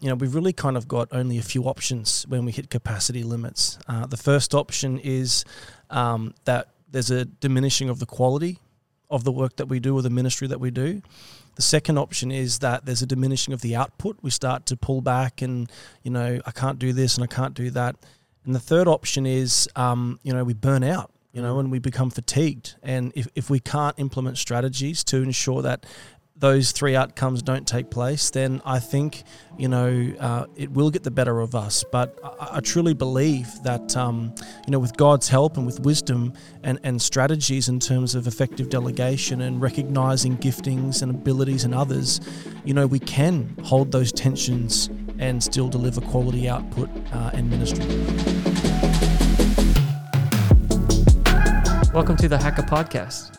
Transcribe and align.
you 0.00 0.08
know, 0.08 0.14
we've 0.14 0.34
really 0.34 0.52
kind 0.52 0.76
of 0.76 0.86
got 0.86 1.08
only 1.12 1.38
a 1.38 1.42
few 1.42 1.64
options 1.64 2.24
when 2.28 2.44
we 2.44 2.52
hit 2.52 2.70
capacity 2.70 3.22
limits. 3.22 3.78
Uh, 3.88 4.06
the 4.06 4.16
first 4.16 4.54
option 4.54 4.98
is 4.98 5.44
um, 5.90 6.34
that 6.44 6.68
there's 6.90 7.10
a 7.10 7.24
diminishing 7.24 7.88
of 7.88 7.98
the 7.98 8.06
quality 8.06 8.58
of 9.10 9.24
the 9.24 9.32
work 9.32 9.56
that 9.56 9.66
we 9.66 9.80
do 9.80 9.96
or 9.96 10.02
the 10.02 10.10
ministry 10.10 10.46
that 10.48 10.60
we 10.60 10.70
do. 10.70 11.02
The 11.56 11.62
second 11.62 11.98
option 11.98 12.30
is 12.30 12.60
that 12.60 12.84
there's 12.84 13.02
a 13.02 13.06
diminishing 13.06 13.52
of 13.52 13.60
the 13.60 13.74
output. 13.74 14.18
We 14.22 14.30
start 14.30 14.66
to 14.66 14.76
pull 14.76 15.00
back 15.00 15.42
and, 15.42 15.70
you 16.02 16.10
know, 16.10 16.40
I 16.46 16.50
can't 16.52 16.78
do 16.78 16.92
this 16.92 17.16
and 17.16 17.24
I 17.24 17.26
can't 17.26 17.54
do 17.54 17.70
that. 17.70 17.96
And 18.44 18.54
the 18.54 18.60
third 18.60 18.86
option 18.86 19.26
is, 19.26 19.68
um, 19.74 20.20
you 20.22 20.32
know, 20.32 20.44
we 20.44 20.54
burn 20.54 20.84
out, 20.84 21.10
you 21.32 21.42
know, 21.42 21.58
and 21.58 21.70
we 21.70 21.78
become 21.78 22.10
fatigued. 22.10 22.76
And 22.82 23.12
if, 23.16 23.26
if 23.34 23.50
we 23.50 23.58
can't 23.58 23.98
implement 23.98 24.38
strategies 24.38 25.02
to 25.04 25.22
ensure 25.22 25.62
that 25.62 25.84
those 26.40 26.70
three 26.70 26.94
outcomes 26.94 27.42
don't 27.42 27.66
take 27.66 27.90
place, 27.90 28.30
then 28.30 28.62
I 28.64 28.78
think 28.78 29.24
you 29.56 29.68
know 29.68 30.12
uh, 30.20 30.46
it 30.56 30.70
will 30.70 30.90
get 30.90 31.02
the 31.02 31.10
better 31.10 31.40
of 31.40 31.54
us. 31.54 31.84
But 31.90 32.18
I, 32.22 32.56
I 32.56 32.60
truly 32.60 32.94
believe 32.94 33.48
that 33.64 33.96
um, 33.96 34.34
you 34.66 34.70
know 34.70 34.78
with 34.78 34.96
God's 34.96 35.28
help 35.28 35.56
and 35.56 35.66
with 35.66 35.80
wisdom 35.80 36.32
and, 36.62 36.78
and 36.84 37.00
strategies 37.02 37.68
in 37.68 37.80
terms 37.80 38.14
of 38.14 38.26
effective 38.26 38.68
delegation 38.68 39.40
and 39.40 39.60
recognizing 39.60 40.36
giftings 40.38 41.02
and 41.02 41.10
abilities 41.10 41.64
in 41.64 41.74
others, 41.74 42.20
you 42.64 42.72
know 42.72 42.86
we 42.86 43.00
can 43.00 43.56
hold 43.64 43.90
those 43.90 44.12
tensions 44.12 44.90
and 45.18 45.42
still 45.42 45.68
deliver 45.68 46.00
quality 46.02 46.48
output 46.48 46.88
uh, 47.12 47.30
and 47.34 47.50
ministry. 47.50 47.84
Welcome 51.92 52.16
to 52.18 52.28
the 52.28 52.36
Hacka 52.36 52.68
Podcast. 52.68 53.38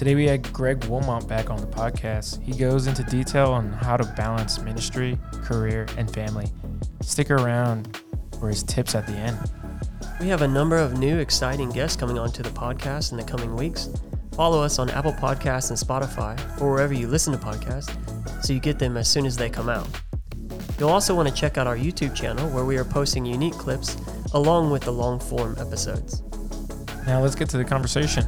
Today 0.00 0.14
we 0.14 0.24
had 0.24 0.50
Greg 0.54 0.80
Willmott 0.80 1.28
back 1.28 1.50
on 1.50 1.60
the 1.60 1.66
podcast. 1.66 2.42
He 2.42 2.52
goes 2.52 2.86
into 2.86 3.02
detail 3.02 3.52
on 3.52 3.70
how 3.70 3.98
to 3.98 4.04
balance 4.16 4.58
ministry, 4.58 5.18
career, 5.44 5.86
and 5.98 6.10
family. 6.10 6.46
Stick 7.02 7.30
around 7.30 8.00
for 8.38 8.48
his 8.48 8.62
tips 8.62 8.94
at 8.94 9.06
the 9.06 9.12
end. 9.12 9.38
We 10.18 10.28
have 10.28 10.40
a 10.40 10.48
number 10.48 10.76
of 10.78 10.98
new 10.98 11.18
exciting 11.18 11.68
guests 11.68 11.98
coming 11.98 12.18
onto 12.18 12.42
the 12.42 12.48
podcast 12.48 13.10
in 13.10 13.18
the 13.18 13.24
coming 13.24 13.54
weeks. 13.54 13.90
Follow 14.32 14.62
us 14.62 14.78
on 14.78 14.88
Apple 14.88 15.12
Podcasts 15.12 15.68
and 15.68 15.78
Spotify 15.78 16.40
or 16.62 16.70
wherever 16.70 16.94
you 16.94 17.06
listen 17.06 17.34
to 17.34 17.38
podcasts 17.38 17.94
so 18.42 18.54
you 18.54 18.58
get 18.58 18.78
them 18.78 18.96
as 18.96 19.06
soon 19.06 19.26
as 19.26 19.36
they 19.36 19.50
come 19.50 19.68
out. 19.68 19.86
You'll 20.78 20.88
also 20.88 21.14
want 21.14 21.28
to 21.28 21.34
check 21.34 21.58
out 21.58 21.66
our 21.66 21.76
YouTube 21.76 22.14
channel 22.14 22.48
where 22.48 22.64
we 22.64 22.78
are 22.78 22.86
posting 22.86 23.26
unique 23.26 23.52
clips 23.52 23.98
along 24.32 24.70
with 24.70 24.80
the 24.80 24.92
long 24.92 25.20
form 25.20 25.56
episodes. 25.58 26.22
Now 27.06 27.20
let's 27.20 27.34
get 27.34 27.50
to 27.50 27.58
the 27.58 27.66
conversation. 27.66 28.24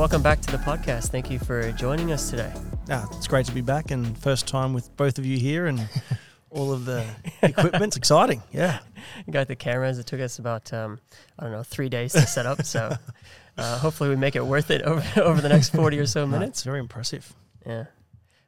Welcome 0.00 0.22
back 0.22 0.40
to 0.40 0.50
the 0.50 0.56
podcast. 0.56 1.08
Thank 1.08 1.30
you 1.30 1.38
for 1.38 1.70
joining 1.72 2.10
us 2.10 2.30
today. 2.30 2.50
Yeah, 2.88 3.04
it's 3.12 3.28
great 3.28 3.44
to 3.44 3.52
be 3.52 3.60
back 3.60 3.90
and 3.90 4.16
first 4.16 4.48
time 4.48 4.72
with 4.72 4.96
both 4.96 5.18
of 5.18 5.26
you 5.26 5.36
here 5.36 5.66
and 5.66 5.86
all 6.50 6.72
of 6.72 6.86
the 6.86 7.04
equipment's 7.42 7.98
exciting. 7.98 8.42
Yeah. 8.50 8.78
You 9.26 9.32
got 9.34 9.46
the 9.46 9.56
cameras. 9.56 9.98
It 9.98 10.06
took 10.06 10.20
us 10.20 10.38
about 10.38 10.72
um, 10.72 11.00
I 11.38 11.42
don't 11.42 11.52
know 11.52 11.62
three 11.62 11.90
days 11.90 12.14
to 12.14 12.22
set 12.22 12.46
up. 12.46 12.64
So 12.64 12.96
uh, 13.58 13.78
hopefully 13.78 14.08
we 14.08 14.16
make 14.16 14.36
it 14.36 14.46
worth 14.46 14.70
it 14.70 14.80
over 14.80 15.04
over 15.20 15.42
the 15.42 15.50
next 15.50 15.68
forty 15.68 15.98
or 15.98 16.06
so 16.06 16.26
minutes. 16.26 16.60
It's 16.60 16.62
very 16.62 16.80
impressive. 16.80 17.34
Yeah. 17.66 17.84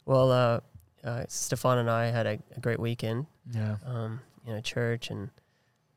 Well, 0.07 0.33
uh, 0.33 0.61
uh, 1.05 1.25
Stefan 1.29 1.77
and 1.77 1.91
I 1.91 2.07
had 2.07 2.27
a, 2.27 2.39
a 2.57 2.61
great 2.61 2.81
weekend. 2.81 3.27
Yeah. 3.55 3.77
Um, 3.85 4.21
you 4.47 4.55
know, 4.55 4.61
church, 4.63 5.11
and 5.11 5.29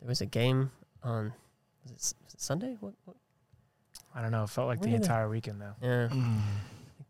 there 0.02 0.10
was 0.10 0.20
a 0.20 0.26
game 0.26 0.72
on 1.02 1.32
was 1.84 1.92
it, 1.92 2.26
was 2.26 2.34
it 2.34 2.42
Sunday? 2.42 2.76
What, 2.82 2.94
what? 3.06 3.16
I 4.16 4.22
don't 4.22 4.32
know. 4.32 4.44
It 4.44 4.50
felt 4.50 4.68
like 4.68 4.80
Where 4.82 4.90
the 4.90 4.96
entire 4.96 5.30
weekend 5.30 5.62
though. 5.62 5.76
Yeah. 5.82 6.08
Mm. 6.08 6.40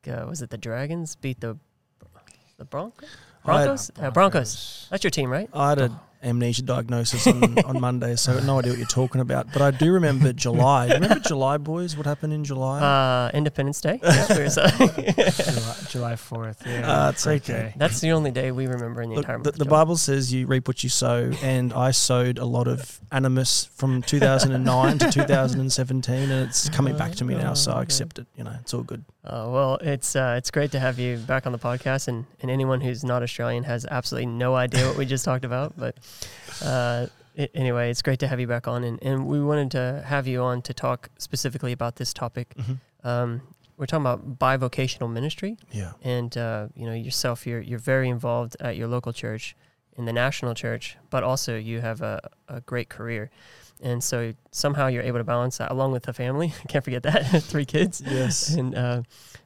Like, 0.06 0.17
uh, 0.17 0.25
was 0.28 0.42
it 0.42 0.50
the 0.50 0.58
Dragons 0.58 1.16
beat 1.16 1.39
the 1.39 1.58
the 2.58 2.66
Broncos? 2.66 3.09
Broncos? 3.45 3.91
Uh, 3.99 4.11
Broncos. 4.11 4.88
That's 4.89 5.03
your 5.03 5.11
team, 5.11 5.29
right? 5.29 5.49
I 5.53 5.69
had 5.69 5.79
an 5.79 5.99
amnesia 6.25 6.63
diagnosis 6.63 7.27
on, 7.27 7.57
on 7.65 7.79
Monday, 7.79 8.15
so 8.15 8.39
no 8.39 8.59
idea 8.59 8.71
what 8.71 8.79
you're 8.79 8.87
talking 8.87 9.21
about. 9.21 9.52
But 9.53 9.61
I 9.61 9.71
do 9.71 9.92
remember 9.92 10.33
July. 10.33 10.87
Remember 10.87 11.20
July, 11.20 11.58
boys? 11.58 11.95
What 11.95 12.05
happened 12.05 12.33
in 12.33 12.43
July? 12.43 12.81
Uh, 12.81 13.31
Independence 13.33 13.80
Day. 13.81 13.99
Uh, 14.02 14.27
July, 14.27 15.75
July 15.89 16.14
4th. 16.14 16.65
Yeah. 16.65 17.05
Uh, 17.05 17.09
it's 17.11 17.23
Great 17.23 17.49
okay. 17.49 17.73
That's 17.77 17.99
the 18.02 18.11
only 18.11 18.31
day 18.31 18.52
we 18.52 18.67
remember 18.67 19.02
in 19.02 19.09
the 19.09 19.15
Look, 19.15 19.25
entire 19.25 19.39
the, 19.39 19.52
the 19.52 19.65
Bible 19.65 19.97
says 19.97 20.33
you 20.33 20.47
reap 20.47 20.67
what 20.67 20.83
you 20.83 20.89
sow, 20.89 21.31
and 21.41 21.71
I 21.73 21.91
sowed 21.91 22.39
a 22.39 22.45
lot 22.45 22.67
of 22.67 22.99
animus 23.11 23.65
from 23.75 24.02
2009 24.02 24.99
to 24.99 25.11
2017, 25.11 26.15
and 26.15 26.31
it's 26.47 26.70
coming 26.70 26.97
back 26.97 27.11
to 27.14 27.25
me 27.25 27.36
now, 27.36 27.53
so 27.53 27.73
I 27.73 27.81
accept 27.83 28.20
it. 28.20 28.27
You 28.36 28.43
know, 28.43 28.55
it's 28.61 28.73
all 28.73 28.83
good. 28.83 29.05
Uh, 29.23 29.49
well, 29.49 29.77
it's 29.81 30.15
uh, 30.15 30.36
it's 30.37 30.52
great 30.52 30.71
to 30.71 30.80
have 30.80 30.99
you 30.99 31.17
back 31.17 31.47
on 31.47 31.52
the 31.52 31.58
podcast, 31.58 32.08
and, 32.08 32.25
and 32.41 32.52
anyone 32.52 32.80
who's 32.81 33.03
not 33.03 33.23
Australian 33.35 33.65
has 33.65 33.85
absolutely 33.91 34.27
no 34.27 34.55
idea 34.55 34.87
what 34.87 34.95
we 34.95 35.05
just 35.05 35.25
talked 35.25 35.43
about. 35.43 35.73
But 35.77 35.97
uh, 36.63 37.07
i 37.37 37.49
anyway, 37.53 37.91
it's 37.91 38.01
great 38.01 38.19
to 38.19 38.27
have 38.29 38.39
you 38.39 38.47
back 38.47 38.65
on, 38.65 38.85
and, 38.85 38.97
and 39.03 39.27
we 39.27 39.43
wanted 39.43 39.71
to 39.71 40.03
have 40.05 40.25
you 40.25 40.41
on 40.41 40.61
to 40.61 40.73
talk 40.73 41.09
specifically 41.17 41.73
about 41.73 41.97
this 41.97 42.13
topic. 42.13 42.53
Mm-hmm. 42.57 43.05
Um, 43.05 43.41
we're 43.75 43.87
talking 43.87 44.05
about 44.05 44.39
bivocational 44.39 45.11
ministry, 45.11 45.57
Yeah. 45.73 45.91
and 46.01 46.37
uh, 46.37 46.67
you 46.75 46.85
know 46.85 46.93
yourself, 46.93 47.45
you're 47.45 47.59
you're 47.59 47.77
very 47.93 48.07
involved 48.07 48.55
at 48.61 48.77
your 48.77 48.87
local 48.87 49.11
church, 49.11 49.53
in 49.97 50.05
the 50.05 50.13
national 50.13 50.53
church, 50.53 50.95
but 51.09 51.21
also 51.23 51.57
you 51.57 51.81
have 51.81 52.02
a, 52.02 52.29
a 52.47 52.61
great 52.61 52.87
career. 52.87 53.29
And 53.81 54.03
so 54.03 54.33
somehow 54.52 54.87
you're 54.87 55.03
able 55.03 55.17
to 55.19 55.23
balance 55.23 55.58
that 55.58 55.71
along 55.71 55.91
with 55.91 56.03
the 56.03 56.13
family. 56.13 56.53
Can't 56.67 56.83
forget 56.83 57.03
that 57.03 57.23
three 57.43 57.65
kids 57.65 58.02
Yes. 58.05 58.53
and 58.55 58.73
uh, 58.75 59.02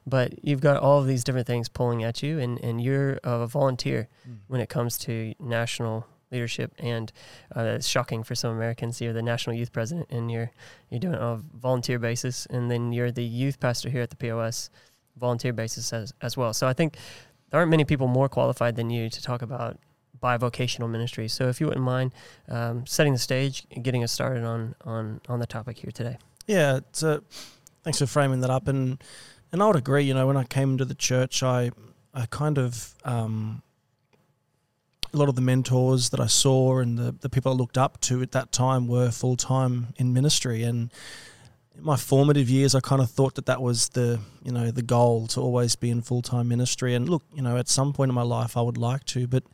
but 0.06 0.44
you've 0.44 0.60
got 0.60 0.76
all 0.76 0.98
of 1.00 1.06
these 1.06 1.24
different 1.24 1.46
things 1.46 1.68
pulling 1.68 2.04
at 2.04 2.22
you, 2.22 2.38
and 2.38 2.58
and 2.62 2.80
you're 2.80 3.18
a 3.24 3.46
volunteer 3.46 4.08
when 4.48 4.60
it 4.60 4.68
comes 4.68 4.96
to 4.98 5.34
national 5.40 6.06
leadership. 6.30 6.72
And 6.78 7.12
uh, 7.56 7.62
it's 7.76 7.86
shocking 7.88 8.22
for 8.22 8.34
some 8.36 8.52
Americans. 8.54 9.00
You're 9.00 9.12
the 9.12 9.22
national 9.22 9.56
youth 9.56 9.72
president, 9.72 10.06
and 10.10 10.30
you're 10.30 10.50
you're 10.90 11.00
doing 11.00 11.14
it 11.14 11.20
on 11.20 11.38
a 11.38 11.58
volunteer 11.58 11.98
basis, 11.98 12.46
and 12.46 12.70
then 12.70 12.92
you're 12.92 13.10
the 13.10 13.24
youth 13.24 13.58
pastor 13.60 13.90
here 13.90 14.02
at 14.02 14.10
the 14.10 14.16
POS, 14.16 14.70
volunteer 15.18 15.52
basis 15.52 15.92
as 15.92 16.14
as 16.22 16.36
well. 16.36 16.52
So 16.54 16.66
I 16.68 16.72
think 16.72 16.96
there 17.50 17.58
aren't 17.60 17.70
many 17.70 17.84
people 17.84 18.06
more 18.06 18.28
qualified 18.28 18.76
than 18.76 18.90
you 18.90 19.10
to 19.10 19.20
talk 19.22 19.42
about 19.42 19.76
bivocational 20.22 20.90
ministry. 20.90 21.28
So 21.28 21.48
if 21.48 21.60
you 21.60 21.66
wouldn't 21.66 21.84
mind 21.84 22.12
um, 22.48 22.86
setting 22.86 23.12
the 23.12 23.18
stage 23.18 23.64
and 23.70 23.84
getting 23.84 24.02
us 24.02 24.12
started 24.12 24.44
on 24.44 24.74
on 24.84 25.20
on 25.28 25.38
the 25.38 25.46
topic 25.46 25.78
here 25.78 25.90
today. 25.92 26.18
Yeah, 26.46 26.80
a, 27.02 27.20
thanks 27.82 27.98
for 27.98 28.06
framing 28.06 28.40
that 28.40 28.50
up, 28.50 28.68
and 28.68 29.02
and 29.52 29.62
I 29.62 29.66
would 29.66 29.76
agree. 29.76 30.04
You 30.04 30.14
know, 30.14 30.26
when 30.26 30.36
I 30.36 30.44
came 30.44 30.72
into 30.72 30.84
the 30.84 30.94
church, 30.94 31.42
I 31.42 31.70
I 32.14 32.26
kind 32.26 32.58
of 32.58 32.94
um, 33.04 33.62
a 35.12 35.16
lot 35.16 35.28
of 35.28 35.34
the 35.34 35.40
mentors 35.40 36.10
that 36.10 36.20
I 36.20 36.26
saw 36.26 36.78
and 36.78 36.98
the 36.98 37.12
the 37.12 37.28
people 37.28 37.52
I 37.52 37.54
looked 37.54 37.78
up 37.78 38.00
to 38.02 38.22
at 38.22 38.32
that 38.32 38.52
time 38.52 38.88
were 38.88 39.10
full 39.10 39.36
time 39.36 39.88
in 39.96 40.12
ministry, 40.12 40.62
and 40.62 40.90
my 41.80 41.96
formative 41.96 42.48
years, 42.48 42.74
I 42.74 42.80
kind 42.80 43.02
of 43.02 43.10
thought 43.10 43.34
that 43.34 43.46
that 43.46 43.60
was 43.60 43.90
the 43.90 44.20
you 44.42 44.52
know 44.52 44.70
the 44.70 44.82
goal 44.82 45.26
to 45.28 45.40
always 45.40 45.76
be 45.76 45.90
in 45.90 46.02
full 46.02 46.22
time 46.22 46.48
ministry. 46.48 46.94
And 46.94 47.08
look, 47.08 47.22
you 47.34 47.42
know, 47.42 47.56
at 47.56 47.68
some 47.68 47.92
point 47.92 48.08
in 48.08 48.14
my 48.14 48.22
life, 48.22 48.56
I 48.56 48.62
would 48.62 48.78
like 48.78 49.04
to, 49.06 49.26
but 49.26 49.44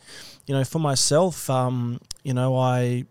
you 0.47 0.55
know, 0.55 0.65
for 0.65 0.79
myself, 0.79 1.49
um, 1.51 2.01
you 2.23 2.35
know, 2.35 2.57
I 2.57 3.05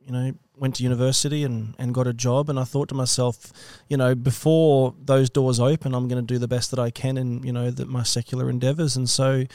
you 0.00 0.12
know 0.12 0.32
went 0.60 0.76
to 0.76 0.82
university 0.82 1.42
and, 1.42 1.74
and 1.78 1.94
got 1.94 2.06
a 2.06 2.12
job 2.12 2.50
and 2.50 2.60
I 2.60 2.64
thought 2.64 2.90
to 2.90 2.94
myself, 2.94 3.50
you 3.88 3.96
know, 3.96 4.14
before 4.14 4.94
those 5.02 5.30
doors 5.30 5.58
open, 5.58 5.94
I'm 5.94 6.06
going 6.06 6.24
to 6.24 6.34
do 6.34 6.38
the 6.38 6.46
best 6.46 6.70
that 6.70 6.78
I 6.78 6.90
can 6.90 7.16
in, 7.16 7.42
you 7.42 7.52
know, 7.52 7.70
the, 7.70 7.86
my 7.86 8.02
secular 8.02 8.50
endeavors. 8.50 8.94
And 8.94 9.08
so, 9.08 9.46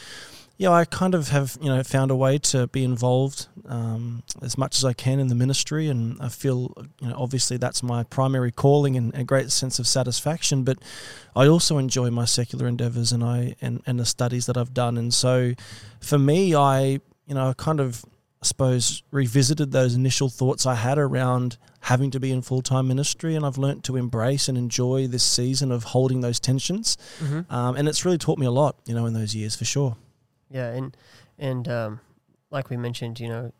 yeah, 0.57 0.71
I 0.71 0.85
kind 0.85 1.13
of 1.13 1.29
have, 1.29 1.57
you 1.61 1.69
know, 1.69 1.83
found 1.83 2.11
a 2.11 2.16
way 2.16 2.38
to 2.38 2.67
be 2.67 2.83
involved 2.83 3.47
um, 3.67 4.23
as 4.41 4.57
much 4.57 4.77
as 4.77 4.85
I 4.85 4.93
can 4.93 5.19
in 5.19 5.27
the 5.27 5.35
ministry. 5.35 5.89
And 5.89 6.17
I 6.21 6.29
feel, 6.29 6.73
you 7.01 7.09
know, 7.09 7.16
obviously 7.17 7.57
that's 7.57 7.83
my 7.83 8.03
primary 8.03 8.51
calling 8.51 8.95
and 8.95 9.13
a 9.15 9.25
great 9.25 9.51
sense 9.51 9.79
of 9.79 9.88
satisfaction. 9.88 10.63
But 10.63 10.77
I 11.35 11.47
also 11.47 11.77
enjoy 11.77 12.09
my 12.09 12.23
secular 12.23 12.67
endeavors 12.67 13.11
and 13.11 13.21
I, 13.21 13.55
and, 13.61 13.81
and 13.85 13.99
the 13.99 14.05
studies 14.05 14.45
that 14.45 14.55
I've 14.55 14.73
done. 14.73 14.97
And 14.97 15.13
so 15.13 15.53
for 16.00 16.18
me, 16.18 16.56
I, 16.56 17.01
you 17.25 17.35
know, 17.35 17.50
I 17.50 17.53
kind 17.53 17.81
of, 17.81 18.06
I 18.41 18.45
suppose, 18.45 19.03
revisited 19.12 19.74
those 19.74 19.94
initial 19.95 20.30
thoughts 20.30 20.65
I 20.65 20.75
had 20.75 20.97
around 20.97 21.57
having 21.81 22.12
to 22.12 22.19
be 22.19 22.31
in 22.31 22.41
full 22.41 22.62
time 22.62 22.88
ministry, 22.88 23.35
and 23.35 23.45
I've 23.45 23.57
learnt 23.57 23.83
to 23.85 23.95
embrace 23.95 24.47
and 24.47 24.57
enjoy 24.57 25.07
this 25.07 25.24
season 25.24 25.71
of 25.71 25.83
holding 25.83 26.21
those 26.21 26.39
tensions. 26.39 26.97
Mm-hmm. 27.19 27.53
Um, 27.53 27.75
and 27.75 27.88
it's 27.88 28.06
really 28.06 28.18
taught 28.18 28.39
me 28.39 28.45
a 28.45 28.51
lot, 28.51 28.77
you 28.85 28.95
know, 28.95 29.06
in 29.06 29.13
those 29.13 29.35
years 29.35 29.56
for 29.56 29.65
sure. 29.65 29.97
Yeah, 30.50 30.71
and 30.74 30.95
and 31.39 31.68
um, 31.68 32.00
like 32.51 32.69
we 32.69 32.77
mentioned, 32.77 33.19
you 33.19 33.27
know, 33.30 33.51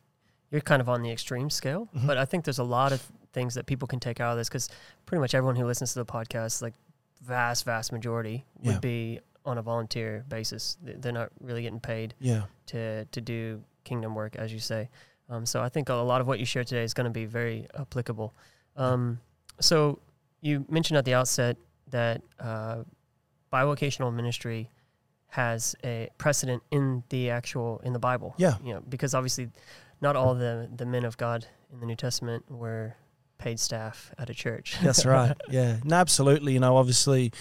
you're 0.52 0.62
kind 0.62 0.82
of 0.82 0.88
on 0.90 1.02
the 1.02 1.12
extreme 1.12 1.50
scale, 1.50 1.90
Mhm. 1.96 2.08
but 2.08 2.18
I 2.18 2.26
think 2.26 2.46
there's 2.46 2.60
a 2.60 2.64
lot 2.64 2.92
of 2.92 3.02
things 3.34 3.56
that 3.56 3.66
people 3.66 3.88
can 3.88 4.00
take 4.00 4.20
out 4.22 4.32
of 4.32 4.38
this 4.38 4.48
because 4.48 4.70
pretty 5.06 5.20
much 5.20 5.34
everyone 5.36 5.56
who 5.56 5.66
listens 5.66 5.94
to 5.94 6.00
the 6.00 6.06
podcast, 6.06 6.62
like 6.62 6.74
vast, 7.22 7.66
vast 7.66 7.92
majority, 7.92 8.46
would 8.62 8.76
Yeah. 8.76 8.80
be 8.80 9.20
on 9.46 9.58
a 9.58 9.62
volunteer 9.62 10.24
basis. 10.30 10.78
They- 10.82 10.94
They're 10.94 11.12
not 11.12 11.32
really 11.42 11.62
getting 11.64 11.80
paid 11.80 12.14
Yeah. 12.20 12.46
to 12.68 13.06
to 13.06 13.22
do 13.22 13.64
kingdom 13.84 14.16
work, 14.16 14.36
as 14.36 14.54
you 14.54 14.60
say. 14.60 14.90
Um, 15.30 15.46
so 15.46 15.62
I 15.62 15.70
think 15.70 15.90
a 15.90 15.94
lot 15.96 16.22
of 16.22 16.28
what 16.28 16.40
you 16.40 16.46
shared 16.46 16.68
today 16.68 16.84
is 16.84 16.94
going 16.94 17.06
to 17.06 17.12
be 17.12 17.26
very 17.26 17.68
applicable. 17.74 18.34
Um, 18.76 19.20
so 19.60 20.00
you 20.42 20.66
mentioned 20.70 20.98
at 20.98 21.06
the 21.06 21.14
outset 21.16 21.58
that 21.90 22.22
uh, 22.40 22.84
bivocational 23.52 24.14
ministry 24.14 24.70
has 25.36 25.76
a 25.84 26.10
precedent 26.18 26.64
in 26.72 27.04
the 27.10 27.30
actual 27.30 27.82
in 27.84 27.92
the 27.92 28.00
Bible. 28.00 28.34
Yeah. 28.38 28.56
You 28.64 28.76
know, 28.76 28.84
because 28.88 29.14
obviously 29.14 29.50
not 30.00 30.16
all 30.16 30.34
the 30.34 30.70
the 30.74 30.86
men 30.86 31.04
of 31.04 31.18
God 31.18 31.46
in 31.74 31.82
the 31.82 31.86
New 31.86 31.96
Testament 31.96 32.50
were 32.50 32.96
paid 33.38 33.60
staff 33.60 34.14
at 34.18 34.30
a 34.30 34.34
church. 34.34 34.78
That's 34.82 35.06
right. 35.06 35.36
Yeah. 35.50 35.78
No, 35.84 35.98
absolutely. 35.98 36.54
You 36.54 36.62
know, 36.62 36.78
obviously 36.78 37.34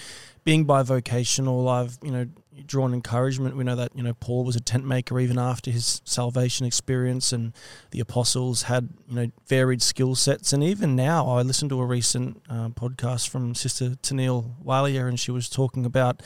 being 0.43 0.67
bivocational, 0.67 1.71
I've, 1.71 1.99
you 2.03 2.11
know, 2.11 2.27
drawn 2.67 2.95
encouragement. 2.95 3.57
We 3.57 3.65
know 3.65 3.77
that, 3.77 3.93
you 3.95 4.03
know, 4.03 4.15
Paul 4.15 4.45
was 4.45 4.57
a 4.57 4.61
tent 4.61 4.85
maker 4.85 5.19
even 5.19 5.39
after 5.39 5.71
his 5.71 6.01
salvation 6.05 6.67
experience 6.67 7.33
and 7.33 7.53
the 7.91 8.01
apostles 8.01 8.63
had, 8.63 8.89
you 9.09 9.17
know, 9.17 9.31
varied 9.47 9.83
skill 9.83 10.15
sets. 10.15 10.53
And 10.53 10.63
even 10.63 10.95
now, 10.97 11.29
I 11.29 11.43
listened 11.43 11.71
to 11.71 11.81
a 11.81 11.87
recent 11.87 12.41
uh, 12.49 12.69
podcast 12.71 13.29
from 13.29 13.55
Sister 13.55 13.91
Tennille 14.03 14.53
Walia 14.65 15.09
and 15.09 15.19
she 15.19 15.31
was 15.31 15.49
talking 15.49 15.85
about, 15.85 16.23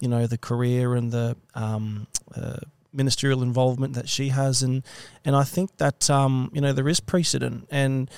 you 0.00 0.08
know, 0.08 0.26
the 0.26 0.38
career 0.38 0.94
and 0.94 1.10
the, 1.12 1.36
um, 1.54 2.06
uh, 2.34 2.58
ministerial 2.92 3.42
involvement 3.42 3.94
that 3.94 4.06
she 4.06 4.28
has 4.28 4.62
and 4.62 4.84
and 5.24 5.34
I 5.34 5.44
think 5.44 5.78
that 5.78 6.10
um, 6.10 6.50
you 6.52 6.60
know 6.60 6.74
there 6.74 6.88
is 6.90 7.00
precedent 7.00 7.66
and 7.70 8.10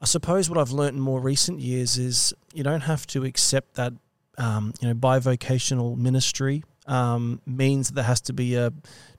I 0.00 0.06
suppose 0.06 0.50
what 0.50 0.58
I've 0.58 0.72
learned 0.72 0.96
in 0.96 1.00
more 1.00 1.20
recent 1.20 1.60
years 1.60 1.98
is 1.98 2.34
you 2.52 2.64
don't 2.64 2.80
have 2.80 3.06
to 3.08 3.24
accept 3.24 3.74
that 3.74 3.92
um, 4.38 4.74
you 4.80 4.88
know 4.88 4.94
bivocational 4.94 5.96
ministry 5.96 6.64
um, 6.86 7.40
means 7.46 7.88
that 7.88 7.94
there 7.94 8.04
has 8.04 8.20
to 8.22 8.32
be 8.32 8.54
a 8.56 8.72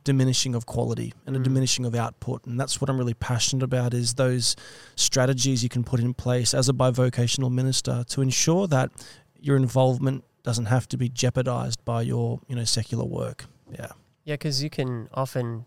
diminishing 0.04 0.54
of 0.54 0.66
quality 0.66 1.14
and 1.26 1.36
a 1.36 1.40
Mm. 1.40 1.44
diminishing 1.44 1.86
of 1.86 1.96
output, 1.96 2.46
and 2.46 2.60
that's 2.60 2.82
what 2.82 2.90
I'm 2.90 2.98
really 2.98 3.14
passionate 3.14 3.64
about. 3.64 3.94
Is 3.94 4.16
those 4.16 4.56
strategies 4.96 5.64
you 5.64 5.70
can 5.70 5.84
put 5.84 6.00
in 6.00 6.14
place 6.14 6.54
as 6.54 6.68
a 6.70 6.74
bivocational 6.74 7.52
minister 7.52 8.04
to 8.10 8.22
ensure 8.22 8.68
that 8.68 8.92
your 9.40 9.56
involvement 9.56 10.24
doesn't 10.44 10.66
have 10.66 10.88
to 10.90 10.98
be 10.98 11.08
jeopardized 11.08 11.84
by 11.86 12.02
your 12.02 12.42
you 12.48 12.56
know 12.56 12.66
secular 12.66 13.06
work. 13.06 13.46
Yeah. 13.72 13.88
Yeah, 14.26 14.34
because 14.36 14.62
you 14.64 14.70
can 14.70 15.10
often, 15.14 15.66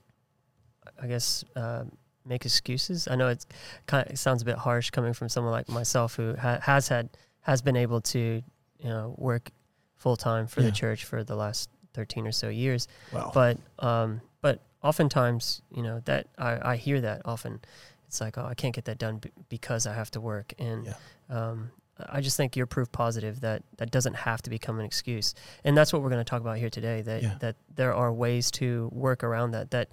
I 1.03 1.07
guess, 1.07 1.45
uh, 1.55 1.85
make 2.25 2.45
excuses. 2.45 3.07
I 3.09 3.15
know 3.17 3.29
it's 3.29 3.47
kind 3.87 4.07
of, 4.07 4.13
it 4.13 4.17
sounds 4.19 4.43
a 4.43 4.45
bit 4.45 4.57
harsh 4.57 4.91
coming 4.91 5.13
from 5.13 5.29
someone 5.29 5.53
like 5.53 5.69
myself 5.69 6.17
who 6.17 6.35
ha- 6.37 6.59
has 6.63 6.89
had 6.89 7.09
has 7.43 7.63
been 7.63 7.77
able 7.77 8.01
to, 8.01 8.43
you 8.79 8.89
know, 8.89 9.15
work 9.19 9.51
full 9.97 10.17
time 10.17 10.47
for 10.47 10.61
Yeah. 10.61 10.67
the 10.67 10.73
church 10.73 11.05
for 11.05 11.23
the 11.25 11.37
last 11.37 11.71
thirteen 11.97 12.27
or 12.27 12.33
so 12.33 12.49
years. 12.49 12.87
Wow. 13.13 13.31
But 13.35 13.59
um, 13.81 14.21
but 14.43 14.61
oftentimes, 14.83 15.63
you 15.77 15.83
know, 15.83 16.01
that 16.05 16.29
I, 16.39 16.73
I 16.73 16.77
hear 16.77 17.01
that 17.01 17.23
often. 17.25 17.61
It's 18.09 18.21
like, 18.21 18.39
oh, 18.39 18.47
I 18.47 18.55
can't 18.55 18.73
get 18.75 18.85
that 18.85 18.99
done 18.99 19.17
b- 19.19 19.33
because 19.49 19.85
I 19.85 19.93
have 19.95 20.11
to 20.13 20.21
work, 20.21 20.55
and 20.61 20.87
Yeah. 20.87 20.95
um, 21.29 21.71
I 21.99 22.21
just 22.21 22.37
think 22.37 22.55
you're 22.57 22.67
proof 22.77 22.93
positive 22.93 23.41
that 23.41 23.63
that 23.79 23.91
doesn't 23.91 24.15
have 24.15 24.41
to 24.43 24.51
become 24.51 24.79
an 24.79 24.87
excuse, 24.87 25.35
and 25.65 25.77
that's 25.77 25.93
what 25.93 26.03
we're 26.03 26.11
going 26.15 26.25
to 26.25 26.31
talk 26.31 26.41
about 26.41 26.57
here 26.59 26.71
today. 26.71 27.03
That 27.03 27.23
Yeah. 27.23 27.35
that 27.41 27.57
there 27.75 27.93
are 28.03 28.13
ways 28.13 28.51
to 28.53 28.89
work 28.93 29.25
around 29.25 29.51
that. 29.57 29.71
That 29.73 29.89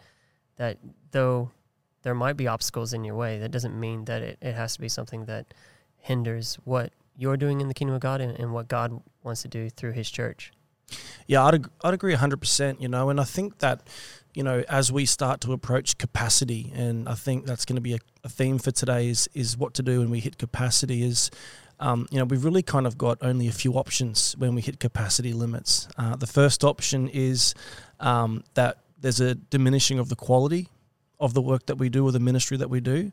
that 0.57 0.77
though 1.09 1.49
there 2.03 2.13
might 2.13 2.37
be 2.37 2.47
obstacles 2.47 2.93
in 2.93 3.03
your 3.03 3.15
way, 3.15 3.39
that 3.39 3.49
doesn't 3.49 3.79
mean 3.79 4.05
that 4.05 4.21
it, 4.21 4.37
it 4.41 4.53
has 4.53 4.73
to 4.75 4.81
be 4.81 4.89
something 4.89 5.25
that 5.25 5.51
hinders 5.97 6.59
what 6.65 6.91
you're 7.17 7.37
doing 7.37 7.61
in 7.61 7.67
the 7.67 7.73
kingdom 7.73 7.95
of 7.95 8.01
God 8.01 8.21
and, 8.21 8.37
and 8.39 8.53
what 8.53 8.67
God 8.67 9.01
wants 9.23 9.41
to 9.41 9.47
do 9.47 9.69
through 9.71 9.93
His 9.93 10.11
church. 10.11 10.51
Yeah, 11.27 11.45
I'd, 11.45 11.65
I'd 11.83 11.93
agree 11.93 12.15
100%, 12.15 12.81
you 12.81 12.87
know, 12.87 13.09
and 13.09 13.19
I 13.19 13.23
think 13.23 13.59
that, 13.59 13.87
you 14.33 14.43
know, 14.43 14.63
as 14.67 14.91
we 14.91 15.05
start 15.05 15.41
to 15.41 15.53
approach 15.53 15.97
capacity, 15.97 16.71
and 16.75 17.07
I 17.07 17.15
think 17.15 17.45
that's 17.45 17.65
going 17.65 17.75
to 17.75 17.81
be 17.81 17.93
a, 17.93 17.99
a 18.23 18.29
theme 18.29 18.59
for 18.59 18.71
today 18.71 19.09
is, 19.09 19.29
is 19.33 19.57
what 19.57 19.73
to 19.75 19.83
do 19.83 19.99
when 19.99 20.09
we 20.09 20.19
hit 20.19 20.37
capacity 20.37 21.03
is, 21.03 21.31
um, 21.79 22.07
you 22.11 22.19
know, 22.19 22.25
we've 22.25 22.43
really 22.43 22.63
kind 22.63 22.87
of 22.87 22.97
got 22.97 23.17
only 23.21 23.47
a 23.47 23.51
few 23.51 23.73
options 23.73 24.35
when 24.37 24.55
we 24.55 24.61
hit 24.61 24.79
capacity 24.79 25.33
limits. 25.33 25.87
Uh, 25.97 26.15
the 26.15 26.27
first 26.27 26.63
option 26.63 27.09
is 27.09 27.53
um, 27.99 28.43
that 28.53 28.77
there's 28.99 29.19
a 29.19 29.35
diminishing 29.35 29.99
of 29.99 30.09
the 30.09 30.15
quality 30.15 30.69
of 31.19 31.33
the 31.33 31.41
work 31.41 31.65
that 31.67 31.75
we 31.75 31.89
do 31.89 32.05
or 32.05 32.11
the 32.11 32.19
ministry 32.19 32.57
that 32.57 32.69
we 32.69 32.79
do. 32.79 33.11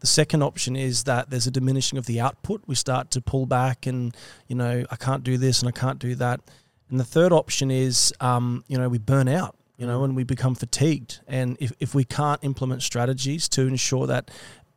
The 0.00 0.06
second 0.06 0.42
option 0.42 0.76
is 0.76 1.04
that 1.04 1.30
there's 1.30 1.46
a 1.46 1.50
diminishing 1.50 1.98
of 1.98 2.06
the 2.06 2.20
output. 2.20 2.62
We 2.66 2.74
start 2.76 3.10
to 3.12 3.20
pull 3.20 3.46
back 3.46 3.86
and, 3.86 4.16
you 4.46 4.54
know, 4.54 4.84
I 4.90 4.96
can't 4.96 5.24
do 5.24 5.36
this 5.36 5.60
and 5.60 5.68
I 5.68 5.72
can't 5.72 5.98
do 5.98 6.14
that. 6.16 6.40
And 6.90 6.98
the 6.98 7.04
third 7.04 7.32
option 7.32 7.70
is, 7.70 8.12
um, 8.20 8.64
you 8.68 8.78
know, 8.78 8.88
we 8.88 8.98
burn 8.98 9.28
out, 9.28 9.56
you 9.76 9.86
know, 9.86 10.04
and 10.04 10.16
we 10.16 10.24
become 10.24 10.54
fatigued. 10.54 11.20
And 11.26 11.56
if, 11.60 11.72
if 11.80 11.94
we 11.94 12.04
can't 12.04 12.42
implement 12.42 12.82
strategies 12.82 13.48
to 13.50 13.66
ensure 13.66 14.06
that 14.06 14.30